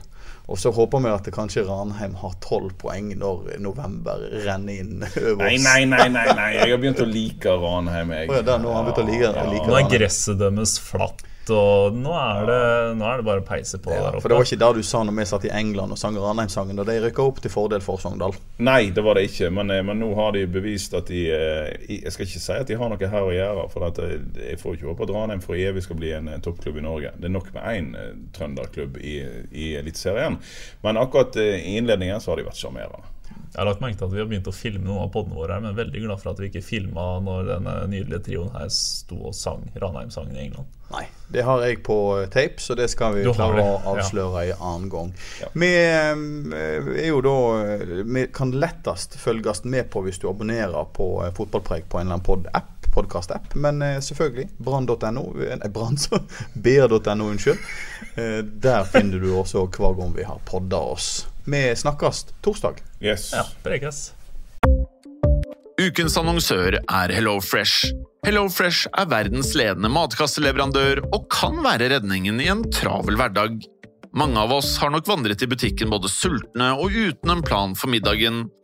Og 0.46 0.58
så 0.60 0.70
håper 0.76 1.00
vi 1.00 1.08
at 1.08 1.24
det 1.24 1.32
kanskje 1.32 1.62
Ranheim 1.64 2.14
har 2.20 2.34
12 2.44 2.74
poeng 2.82 3.12
når 3.16 3.54
november 3.64 4.20
renner 4.44 4.80
inn 4.82 5.04
over 5.30 5.44
Nei, 5.46 5.54
oss. 5.56 5.64
nei, 5.64 5.84
nei, 5.88 6.08
nei, 6.12 6.26
nei. 6.36 6.50
Jeg 6.58 6.74
har 6.74 6.82
begynt 6.82 7.00
å 7.00 7.06
like 7.08 7.54
Ranheim. 7.62 8.12
Jeg. 8.12 8.28
Oh, 8.28 8.36
ja, 8.40 8.42
der, 8.50 8.58
nå 8.60 8.72
har 8.74 8.82
han 8.82 8.90
begynt 8.90 9.04
å 9.04 9.06
like- 9.08 9.30
Ja, 9.30 9.46
like 9.52 9.70
Nå 9.70 9.78
er 9.78 9.88
gresset 9.94 10.38
deres 10.42 10.74
flatt, 10.84 11.24
og 11.52 11.96
nå 11.98 12.12
er 12.16 12.46
det, 12.48 12.60
nå 12.98 13.06
er 13.08 13.20
det 13.20 13.26
bare 13.26 13.42
å 13.42 13.46
peise 13.46 13.80
på 13.82 13.92
Ja, 13.92 14.06
der 14.08 14.22
for 14.22 14.32
det 14.32 14.38
var 14.38 14.46
ikke 14.46 14.60
det 14.62 14.70
du 14.78 14.86
sa 14.86 15.02
når 15.04 15.16
vi 15.18 15.26
satt 15.28 15.46
i 15.48 15.52
England 15.52 15.94
og 15.94 16.00
sang 16.00 16.16
Ranheim-sangen, 16.20 16.78
da 16.78 16.86
de 16.88 16.96
rykka 17.04 17.24
opp 17.24 17.40
til 17.44 17.52
fordel 17.52 17.84
for 17.84 18.00
Sogndal. 18.00 18.36
Nei, 18.64 18.90
det 18.94 19.04
var 19.04 19.18
det 19.18 19.26
ikke. 19.28 19.50
Men, 19.54 19.72
eh, 19.74 19.82
men 19.86 20.00
nå 20.00 20.10
har 20.18 20.34
de 20.36 20.44
bevist 20.50 20.94
at 20.96 21.10
de 21.10 21.24
eh, 21.34 21.88
Jeg 21.88 22.14
skal 22.14 22.28
ikke 22.28 22.44
si 22.44 22.58
at 22.58 22.70
de 22.70 22.78
har 22.80 22.92
noe 22.92 23.10
her 23.14 23.28
å 23.28 23.32
gjøre. 23.34 23.66
For 23.72 23.88
at 23.88 24.00
eh, 24.04 24.16
jeg 24.50 24.60
får 24.62 24.78
ikke 24.78 24.90
håpe 24.92 25.08
at 25.08 25.14
Ranheim 25.16 25.42
for 25.44 25.58
evig 25.58 25.84
skal 25.86 26.00
bli 26.00 26.12
en 26.16 26.30
toppklubb 26.44 26.80
i 26.80 26.86
Norge. 26.86 27.14
Det 27.18 27.30
er 27.30 27.36
nok 27.36 27.50
med 27.56 27.68
én 27.72 27.90
trønderklubb 28.36 29.00
i, 29.02 29.18
i 29.50 29.72
Eliteserien. 29.80 30.38
Men 30.84 31.00
akkurat 31.00 31.36
i 31.40 31.76
innledningen 31.76 32.22
så 32.22 32.32
har 32.32 32.40
de 32.40 32.48
vært 32.48 32.62
sjarmerende. 32.62 33.13
Jeg 33.54 33.60
har 33.60 33.68
lagt 33.68 33.82
merke 33.84 33.94
til 34.00 34.08
at 34.08 34.10
vi 34.10 34.18
har 34.18 34.26
begynt 34.26 34.48
å 34.50 34.52
filme 34.54 34.82
noen 34.82 35.04
av 35.04 35.12
podene 35.14 35.36
våre, 35.38 35.54
her, 35.54 35.62
men 35.62 35.76
veldig 35.78 36.00
glad 36.02 36.18
for 36.18 36.32
at 36.32 36.40
vi 36.42 36.48
ikke 36.50 36.64
filma 36.66 37.04
når 37.22 37.52
denne 37.52 37.74
nydelige 37.92 38.24
trioen 38.26 38.50
her 38.50 38.72
sto 38.74 39.20
og 39.30 39.36
sang 39.38 39.62
Ranheim-sangen 39.78 40.34
i 40.34 40.48
England. 40.48 40.72
Nei, 40.90 41.04
det 41.30 41.44
har 41.46 41.62
jeg 41.62 41.78
på 41.86 41.96
eh, 42.18 42.26
tape, 42.34 42.58
så 42.62 42.74
det 42.74 42.88
skal 42.90 43.14
vi 43.14 43.22
klare 43.28 43.62
å 43.62 43.76
å 43.76 43.78
ja. 43.78 43.92
avsløre 43.94 44.42
en 44.50 44.64
annen 44.72 44.90
gang. 44.90 45.14
Vi 45.54 45.70
eh, 45.70 46.98
er 46.98 47.08
jo 47.08 47.22
da 47.24 47.36
eh, 47.62 47.94
Vi 48.02 48.26
kan 48.34 48.52
lettest 48.58 49.14
følges 49.22 49.62
med 49.64 49.86
på 49.94 50.02
hvis 50.02 50.18
du 50.18 50.26
abonnerer 50.30 50.90
på 50.94 51.08
Fotballpreik 51.38 51.86
på 51.86 52.02
en 52.02 52.08
eller 52.08 52.18
annen 52.18 52.26
pod-app. 52.26 52.73
Podkast-app, 52.94 53.54
men 53.58 53.82
eh, 53.82 53.98
selvfølgelig 54.04 54.48
brann.no. 54.62 55.24
eh, 55.42 55.56
Nei, 55.60 55.70
brann, 55.74 55.98
så 55.98 56.20
BR.no, 56.54 57.28
unnskyld. 57.32 57.58
Eh, 58.14 58.40
der 58.64 58.84
finner 58.90 59.18
du 59.22 59.32
også 59.34 59.66
hver 59.74 59.96
gang 59.98 60.14
vi 60.16 60.26
har 60.28 60.38
podda 60.48 60.78
oss. 60.94 61.26
Vi 61.44 61.64
snakkes 61.76 62.26
torsdag. 62.44 62.78
Yes. 63.02 63.32
Ja, 63.34 63.44
prekes. 63.66 64.12
Ukens 65.82 66.14
annonsør 66.16 66.78
er 66.78 67.12
HelloFresh. 67.12 67.90
HelloFresh 68.24 68.86
er 68.94 69.08
verdens 69.10 69.50
ledende 69.58 69.90
matkasseleverandør 69.92 71.02
og 71.10 71.26
kan 71.34 71.58
være 71.66 71.90
redningen 71.96 72.38
i 72.40 72.46
en 72.52 72.62
travel 72.72 73.18
hverdag. 73.20 73.58
Mange 74.14 74.38
av 74.38 74.52
oss 74.54 74.76
har 74.78 74.92
nok 74.94 75.08
vandret 75.10 75.42
i 75.42 75.48
butikken 75.50 75.90
både 75.90 76.08
sultne 76.08 76.70
og 76.78 76.94
uten 76.94 77.34
en 77.34 77.42
plan 77.44 77.74
for 77.74 77.90
middagen, 77.90 78.44